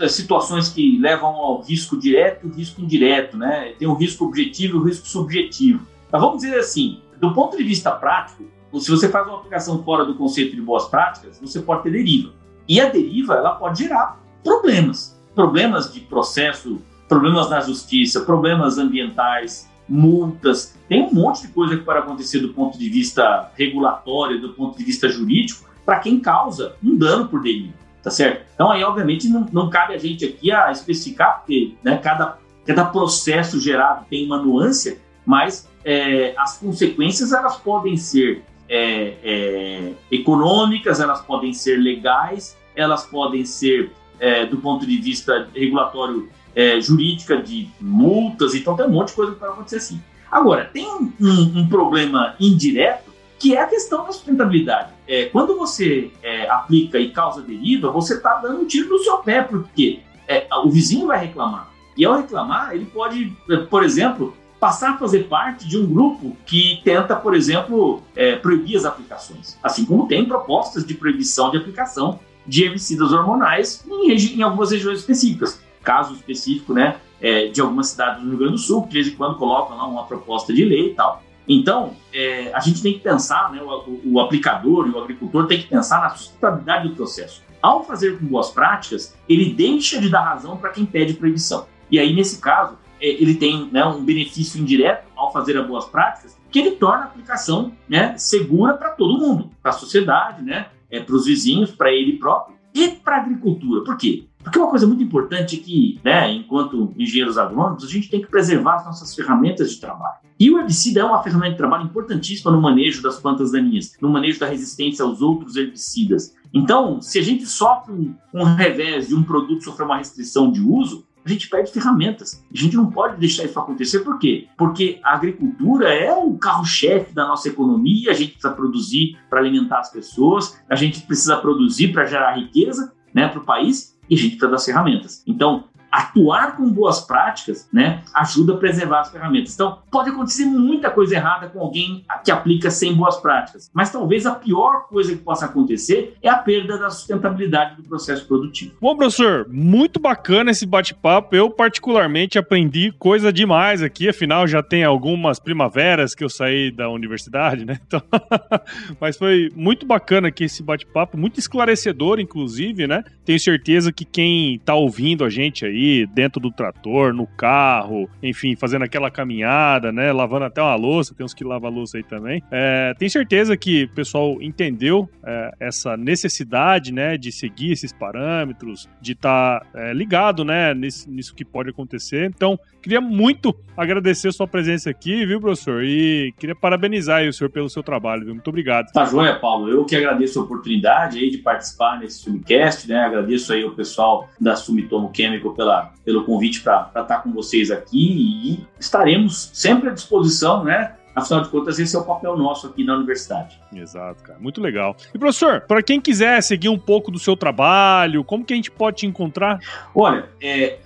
é, 0.00 0.08
situações 0.08 0.68
que 0.68 0.98
levam 0.98 1.28
ao 1.28 1.60
risco 1.62 1.98
direto 1.98 2.48
e 2.48 2.56
risco 2.56 2.80
indireto, 2.80 3.36
né? 3.36 3.74
Tem 3.78 3.86
o 3.86 3.94
risco 3.94 4.24
objetivo 4.24 4.76
e 4.76 4.80
o 4.80 4.84
risco 4.84 5.06
subjetivo. 5.06 5.86
Mas 6.10 6.20
vamos 6.20 6.42
dizer 6.42 6.58
assim, 6.58 7.00
do 7.20 7.32
ponto 7.32 7.56
de 7.56 7.62
vista 7.62 7.90
prático, 7.90 8.44
se 8.80 8.90
você 8.90 9.08
faz 9.08 9.26
uma 9.26 9.36
aplicação 9.36 9.82
fora 9.84 10.04
do 10.04 10.14
conceito 10.14 10.56
de 10.56 10.62
boas 10.62 10.86
práticas, 10.86 11.38
você 11.40 11.60
pode 11.60 11.82
ter 11.82 11.92
deriva. 11.92 12.32
E 12.66 12.80
a 12.80 12.88
deriva, 12.88 13.34
ela 13.34 13.52
pode 13.52 13.82
gerar 13.82 14.20
problemas. 14.42 15.20
Problemas 15.34 15.92
de 15.92 16.00
processo 16.00 16.80
problemas 17.12 17.50
na 17.50 17.60
justiça, 17.60 18.22
problemas 18.22 18.78
ambientais, 18.78 19.70
multas. 19.86 20.74
Tem 20.88 21.02
um 21.02 21.12
monte 21.12 21.42
de 21.42 21.48
coisa 21.48 21.76
que 21.76 21.84
pode 21.84 21.98
acontecer 21.98 22.40
do 22.40 22.54
ponto 22.54 22.78
de 22.78 22.88
vista 22.88 23.50
regulatório, 23.54 24.40
do 24.40 24.54
ponto 24.54 24.78
de 24.78 24.82
vista 24.82 25.10
jurídico, 25.10 25.68
para 25.84 25.98
quem 25.98 26.18
causa 26.18 26.74
um 26.82 26.96
dano 26.96 27.28
por 27.28 27.42
delivery, 27.42 27.74
tá 28.02 28.10
certo? 28.10 28.46
Então 28.54 28.70
aí, 28.70 28.82
obviamente, 28.82 29.28
não, 29.28 29.46
não 29.52 29.68
cabe 29.68 29.92
a 29.92 29.98
gente 29.98 30.24
aqui 30.24 30.50
a 30.50 30.70
especificar, 30.70 31.40
porque 31.40 31.74
né, 31.84 31.98
cada, 31.98 32.38
cada 32.64 32.86
processo 32.86 33.60
gerado 33.60 34.06
tem 34.08 34.24
uma 34.24 34.38
nuance, 34.38 34.98
mas 35.26 35.68
é, 35.84 36.32
as 36.38 36.56
consequências 36.56 37.30
elas 37.30 37.56
podem 37.56 37.94
ser 37.94 38.42
é, 38.70 39.16
é, 39.22 39.92
econômicas, 40.10 40.98
elas 40.98 41.20
podem 41.20 41.52
ser 41.52 41.76
legais, 41.76 42.56
elas 42.74 43.04
podem 43.04 43.44
ser, 43.44 43.92
é, 44.18 44.46
do 44.46 44.56
ponto 44.56 44.86
de 44.86 44.96
vista 44.96 45.50
regulatório, 45.54 46.30
é, 46.54 46.80
jurídica 46.80 47.36
de 47.36 47.68
multas, 47.80 48.54
então 48.54 48.76
tem 48.76 48.86
um 48.86 48.90
monte 48.90 49.08
de 49.08 49.14
coisa 49.14 49.32
que 49.32 49.38
pode 49.38 49.52
acontecer 49.52 49.76
assim. 49.76 50.00
Agora, 50.30 50.64
tem 50.72 50.86
um, 50.86 51.12
um, 51.20 51.68
problema 51.68 52.34
indireto 52.40 53.12
que 53.38 53.54
é 53.54 53.60
a 53.60 53.66
questão 53.66 54.06
da 54.06 54.12
sustentabilidade. 54.12 54.90
É, 55.06 55.26
quando 55.26 55.58
você 55.58 56.10
é, 56.22 56.48
aplica 56.48 56.98
e 56.98 57.10
causa 57.10 57.42
deriva, 57.42 57.90
você 57.90 58.14
está 58.14 58.36
dando 58.36 58.60
um 58.60 58.64
tiro 58.64 58.88
no 58.88 58.98
seu 59.00 59.18
pé, 59.18 59.42
porque 59.42 60.00
é, 60.28 60.46
o 60.64 60.70
vizinho 60.70 61.08
vai 61.08 61.26
reclamar. 61.26 61.70
E 61.96 62.04
ao 62.04 62.16
reclamar, 62.16 62.72
ele 62.72 62.86
pode, 62.86 63.36
é, 63.50 63.56
por 63.56 63.82
exemplo, 63.82 64.34
passar 64.58 64.92
a 64.92 64.96
fazer 64.96 65.24
parte 65.24 65.66
de 65.68 65.76
um 65.76 65.84
grupo 65.84 66.36
que 66.46 66.80
tenta, 66.84 67.16
por 67.16 67.34
exemplo, 67.34 68.00
é, 68.14 68.36
proibir 68.36 68.76
as 68.76 68.84
aplicações. 68.84 69.58
Assim 69.62 69.84
como 69.84 70.06
tem 70.06 70.24
propostas 70.24 70.86
de 70.86 70.94
proibição 70.94 71.50
de 71.50 71.58
aplicação 71.58 72.20
de 72.46 72.64
herbicidas 72.64 73.12
hormonais 73.12 73.84
em, 73.86 74.38
em 74.38 74.42
algumas 74.42 74.70
regiões 74.70 75.00
específicas 75.00 75.60
caso 75.82 76.14
específico, 76.14 76.72
né, 76.72 76.96
é, 77.20 77.46
de 77.46 77.60
alguma 77.60 77.82
cidade 77.82 78.20
do 78.20 78.28
Rio 78.28 78.38
Grande 78.38 78.54
do 78.54 78.58
Sul, 78.58 78.82
que 78.82 78.88
de 78.88 78.94
vez 78.94 79.08
em 79.08 79.16
quando 79.16 79.36
colocam 79.36 79.76
lá 79.76 79.86
uma 79.86 80.04
proposta 80.04 80.52
de 80.52 80.64
lei 80.64 80.90
e 80.90 80.94
tal. 80.94 81.22
Então, 81.46 81.94
é, 82.12 82.52
a 82.54 82.60
gente 82.60 82.82
tem 82.82 82.94
que 82.94 83.00
pensar, 83.00 83.52
né, 83.52 83.60
o, 83.62 84.00
o, 84.04 84.20
aplicador 84.20 84.86
e 84.86 84.90
o 84.90 84.98
agricultor 84.98 85.46
tem 85.46 85.60
que 85.60 85.66
pensar 85.66 86.00
na 86.00 86.10
sustentabilidade 86.10 86.88
do 86.88 86.94
processo. 86.94 87.42
Ao 87.60 87.84
fazer 87.84 88.18
com 88.18 88.26
boas 88.26 88.50
práticas, 88.50 89.16
ele 89.28 89.52
deixa 89.52 90.00
de 90.00 90.08
dar 90.08 90.22
razão 90.22 90.56
para 90.56 90.70
quem 90.70 90.84
pede 90.84 91.14
proibição. 91.14 91.66
E 91.90 91.98
aí, 91.98 92.14
nesse 92.14 92.40
caso, 92.40 92.76
é, 93.00 93.08
ele 93.08 93.34
tem 93.34 93.68
né, 93.72 93.84
um 93.84 94.04
benefício 94.04 94.60
indireto 94.60 95.06
ao 95.16 95.32
fazer 95.32 95.58
as 95.58 95.66
boas 95.66 95.84
práticas, 95.86 96.36
que 96.50 96.58
ele 96.58 96.72
torna 96.72 97.04
a 97.04 97.06
aplicação 97.06 97.72
né, 97.88 98.16
segura 98.16 98.74
para 98.74 98.90
todo 98.90 99.18
mundo, 99.18 99.50
para 99.62 99.70
a 99.70 99.74
sociedade, 99.74 100.42
né, 100.42 100.66
é, 100.90 101.00
para 101.00 101.14
os 101.14 101.26
vizinhos, 101.26 101.70
para 101.70 101.92
ele 101.92 102.18
próprio 102.18 102.56
e 102.74 102.88
para 102.88 103.16
a 103.16 103.20
agricultura. 103.20 103.82
Por 103.84 103.96
quê? 103.96 104.24
Porque 104.42 104.58
uma 104.58 104.68
coisa 104.68 104.86
muito 104.86 105.02
importante 105.02 105.56
é 105.56 105.58
que, 105.58 106.00
né, 106.04 106.32
enquanto 106.32 106.92
engenheiros 106.98 107.38
agrônomos, 107.38 107.84
a 107.84 107.88
gente 107.88 108.10
tem 108.10 108.20
que 108.20 108.26
preservar 108.26 108.76
as 108.76 108.84
nossas 108.84 109.14
ferramentas 109.14 109.70
de 109.70 109.80
trabalho. 109.80 110.16
E 110.38 110.50
o 110.50 110.58
herbicida 110.58 111.00
é 111.00 111.04
uma 111.04 111.22
ferramenta 111.22 111.52
de 111.52 111.58
trabalho 111.58 111.84
importantíssima 111.84 112.50
no 112.50 112.60
manejo 112.60 113.02
das 113.02 113.20
plantas 113.20 113.52
daninhas, 113.52 113.96
no 114.00 114.08
manejo 114.08 114.40
da 114.40 114.46
resistência 114.46 115.04
aos 115.04 115.22
outros 115.22 115.54
herbicidas. 115.54 116.34
Então, 116.52 117.00
se 117.00 117.18
a 117.18 117.22
gente 117.22 117.46
sofre 117.46 117.92
um, 117.92 118.14
um 118.34 118.42
revés 118.42 119.08
de 119.08 119.14
um 119.14 119.22
produto 119.22 119.62
sofrer 119.62 119.84
uma 119.84 119.98
restrição 119.98 120.50
de 120.50 120.60
uso, 120.60 121.06
a 121.24 121.28
gente 121.28 121.48
perde 121.48 121.70
ferramentas. 121.70 122.44
A 122.52 122.58
gente 122.58 122.76
não 122.76 122.90
pode 122.90 123.18
deixar 123.18 123.44
isso 123.44 123.58
acontecer, 123.58 124.00
por 124.00 124.18
quê? 124.18 124.48
Porque 124.56 124.98
a 125.04 125.14
agricultura 125.14 125.88
é 125.88 126.12
o 126.12 126.36
carro-chefe 126.36 127.14
da 127.14 127.26
nossa 127.26 127.48
economia, 127.48 128.10
a 128.10 128.14
gente 128.14 128.32
precisa 128.32 128.52
produzir 128.52 129.16
para 129.30 129.40
alimentar 129.40 129.78
as 129.78 129.92
pessoas, 129.92 130.60
a 130.68 130.74
gente 130.74 131.02
precisa 131.02 131.36
produzir 131.36 131.92
para 131.92 132.04
gerar 132.04 132.34
riqueza 132.34 132.92
né, 133.14 133.28
para 133.28 133.40
o 133.40 133.44
país 133.44 133.96
e 134.08 134.14
a 134.14 134.18
gente 134.18 134.30
precisa 134.30 134.50
das 134.50 134.64
ferramentas. 134.64 135.22
Então, 135.26 135.64
atuar 135.92 136.56
com 136.56 136.70
boas 136.70 137.00
práticas, 137.00 137.68
né, 137.70 138.02
ajuda 138.14 138.54
a 138.54 138.56
preservar 138.56 139.00
as 139.00 139.10
ferramentas. 139.10 139.52
Então, 139.52 139.78
pode 139.90 140.08
acontecer 140.08 140.46
muita 140.46 140.90
coisa 140.90 141.14
errada 141.14 141.48
com 141.48 141.60
alguém 141.60 142.04
que 142.24 142.30
aplica 142.30 142.70
sem 142.70 142.94
boas 142.94 143.16
práticas, 143.16 143.70
mas 143.74 143.90
talvez 143.90 144.24
a 144.24 144.34
pior 144.34 144.88
coisa 144.88 145.14
que 145.14 145.22
possa 145.22 145.44
acontecer 145.44 146.16
é 146.22 146.28
a 146.28 146.38
perda 146.38 146.78
da 146.78 146.88
sustentabilidade 146.88 147.76
do 147.76 147.82
processo 147.82 148.26
produtivo. 148.26 148.72
Bom, 148.80 148.96
professor, 148.96 149.46
muito 149.48 150.00
bacana 150.00 150.50
esse 150.50 150.64
bate-papo. 150.64 151.36
Eu 151.36 151.50
particularmente 151.50 152.38
aprendi 152.38 152.92
coisa 152.98 153.32
demais 153.32 153.82
aqui, 153.82 154.08
afinal 154.08 154.46
já 154.46 154.62
tem 154.62 154.84
algumas 154.84 155.38
primaveras 155.38 156.14
que 156.14 156.24
eu 156.24 156.30
saí 156.30 156.70
da 156.70 156.88
universidade, 156.88 157.64
né? 157.64 157.78
Então, 157.86 158.02
mas 158.98 159.16
foi 159.16 159.50
muito 159.54 159.84
bacana 159.84 160.28
aqui 160.28 160.44
esse 160.44 160.62
bate-papo, 160.62 161.18
muito 161.18 161.38
esclarecedor, 161.38 162.18
inclusive, 162.18 162.86
né? 162.86 163.04
Tenho 163.24 163.38
certeza 163.38 163.92
que 163.92 164.04
quem 164.04 164.58
tá 164.64 164.74
ouvindo 164.74 165.24
a 165.24 165.30
gente 165.30 165.66
aí 165.66 165.81
dentro 166.14 166.40
do 166.40 166.50
trator, 166.50 167.12
no 167.12 167.26
carro, 167.26 168.08
enfim, 168.22 168.56
fazendo 168.56 168.84
aquela 168.84 169.10
caminhada, 169.10 169.90
né? 169.92 170.12
Lavando 170.12 170.44
até 170.44 170.62
uma 170.62 170.74
louça, 170.74 171.14
tem 171.14 171.24
uns 171.24 171.34
que 171.34 171.44
lavam 171.44 171.70
louça 171.70 171.96
aí 171.96 172.02
também. 172.02 172.42
É, 172.50 172.94
tenho 172.98 173.10
certeza 173.10 173.56
que 173.56 173.84
o 173.84 173.94
pessoal 173.94 174.40
entendeu 174.40 175.08
é, 175.24 175.52
essa 175.60 175.96
necessidade, 175.96 176.92
né, 176.92 177.16
de 177.16 177.32
seguir 177.32 177.72
esses 177.72 177.92
parâmetros, 177.92 178.88
de 179.00 179.12
estar 179.12 179.60
tá, 179.60 179.66
é, 179.74 179.92
ligado, 179.92 180.44
né, 180.44 180.74
nisso, 180.74 181.10
nisso 181.10 181.34
que 181.34 181.44
pode 181.44 181.70
acontecer. 181.70 182.26
Então, 182.26 182.58
queria 182.82 183.00
muito 183.00 183.54
agradecer 183.76 184.28
a 184.28 184.32
sua 184.32 184.46
presença 184.46 184.90
aqui, 184.90 185.24
viu, 185.24 185.40
professor? 185.40 185.82
E 185.82 186.32
queria 186.38 186.54
parabenizar 186.54 187.26
o 187.26 187.32
senhor 187.32 187.50
pelo 187.50 187.70
seu 187.70 187.82
trabalho, 187.82 188.24
viu? 188.24 188.34
Muito 188.34 188.48
obrigado. 188.48 188.92
Tá 188.92 189.04
joia, 189.04 189.34
Paulo. 189.34 189.68
Eu 189.68 189.84
que 189.84 189.96
agradeço 189.96 190.38
a 190.38 190.42
oportunidade 190.42 191.18
aí 191.18 191.30
de 191.30 191.38
participar 191.38 191.98
nesse 191.98 192.18
Sumicast, 192.18 192.88
né? 192.88 192.98
Agradeço 193.00 193.52
aí 193.52 193.64
o 193.64 193.72
pessoal 193.72 194.28
da 194.38 194.54
Sumitomo 194.54 195.10
Chemical 195.14 195.54
pela 195.54 195.72
pela, 195.72 195.92
pelo 196.04 196.24
convite 196.24 196.60
para 196.60 196.90
estar 196.96 197.22
com 197.22 197.32
vocês 197.32 197.70
aqui 197.70 197.96
e 197.98 198.66
estaremos 198.78 199.50
sempre 199.52 199.88
à 199.88 199.92
disposição, 199.92 200.64
né? 200.64 200.94
Afinal 201.14 201.42
de 201.42 201.50
contas, 201.50 201.78
esse 201.78 201.94
é 201.94 201.98
o 201.98 202.04
papel 202.04 202.36
nosso 202.38 202.66
aqui 202.66 202.84
na 202.84 202.96
universidade. 202.96 203.60
Exato, 203.74 204.22
cara. 204.22 204.38
Muito 204.38 204.62
legal. 204.62 204.96
E, 205.14 205.18
professor, 205.18 205.60
para 205.60 205.82
quem 205.82 206.00
quiser 206.00 206.42
seguir 206.42 206.70
um 206.70 206.78
pouco 206.78 207.10
do 207.10 207.18
seu 207.18 207.36
trabalho, 207.36 208.24
como 208.24 208.44
que 208.44 208.54
a 208.54 208.56
gente 208.56 208.70
pode 208.70 208.98
te 208.98 209.06
encontrar? 209.06 209.60
Olha, 209.94 210.26
é, 210.40 210.78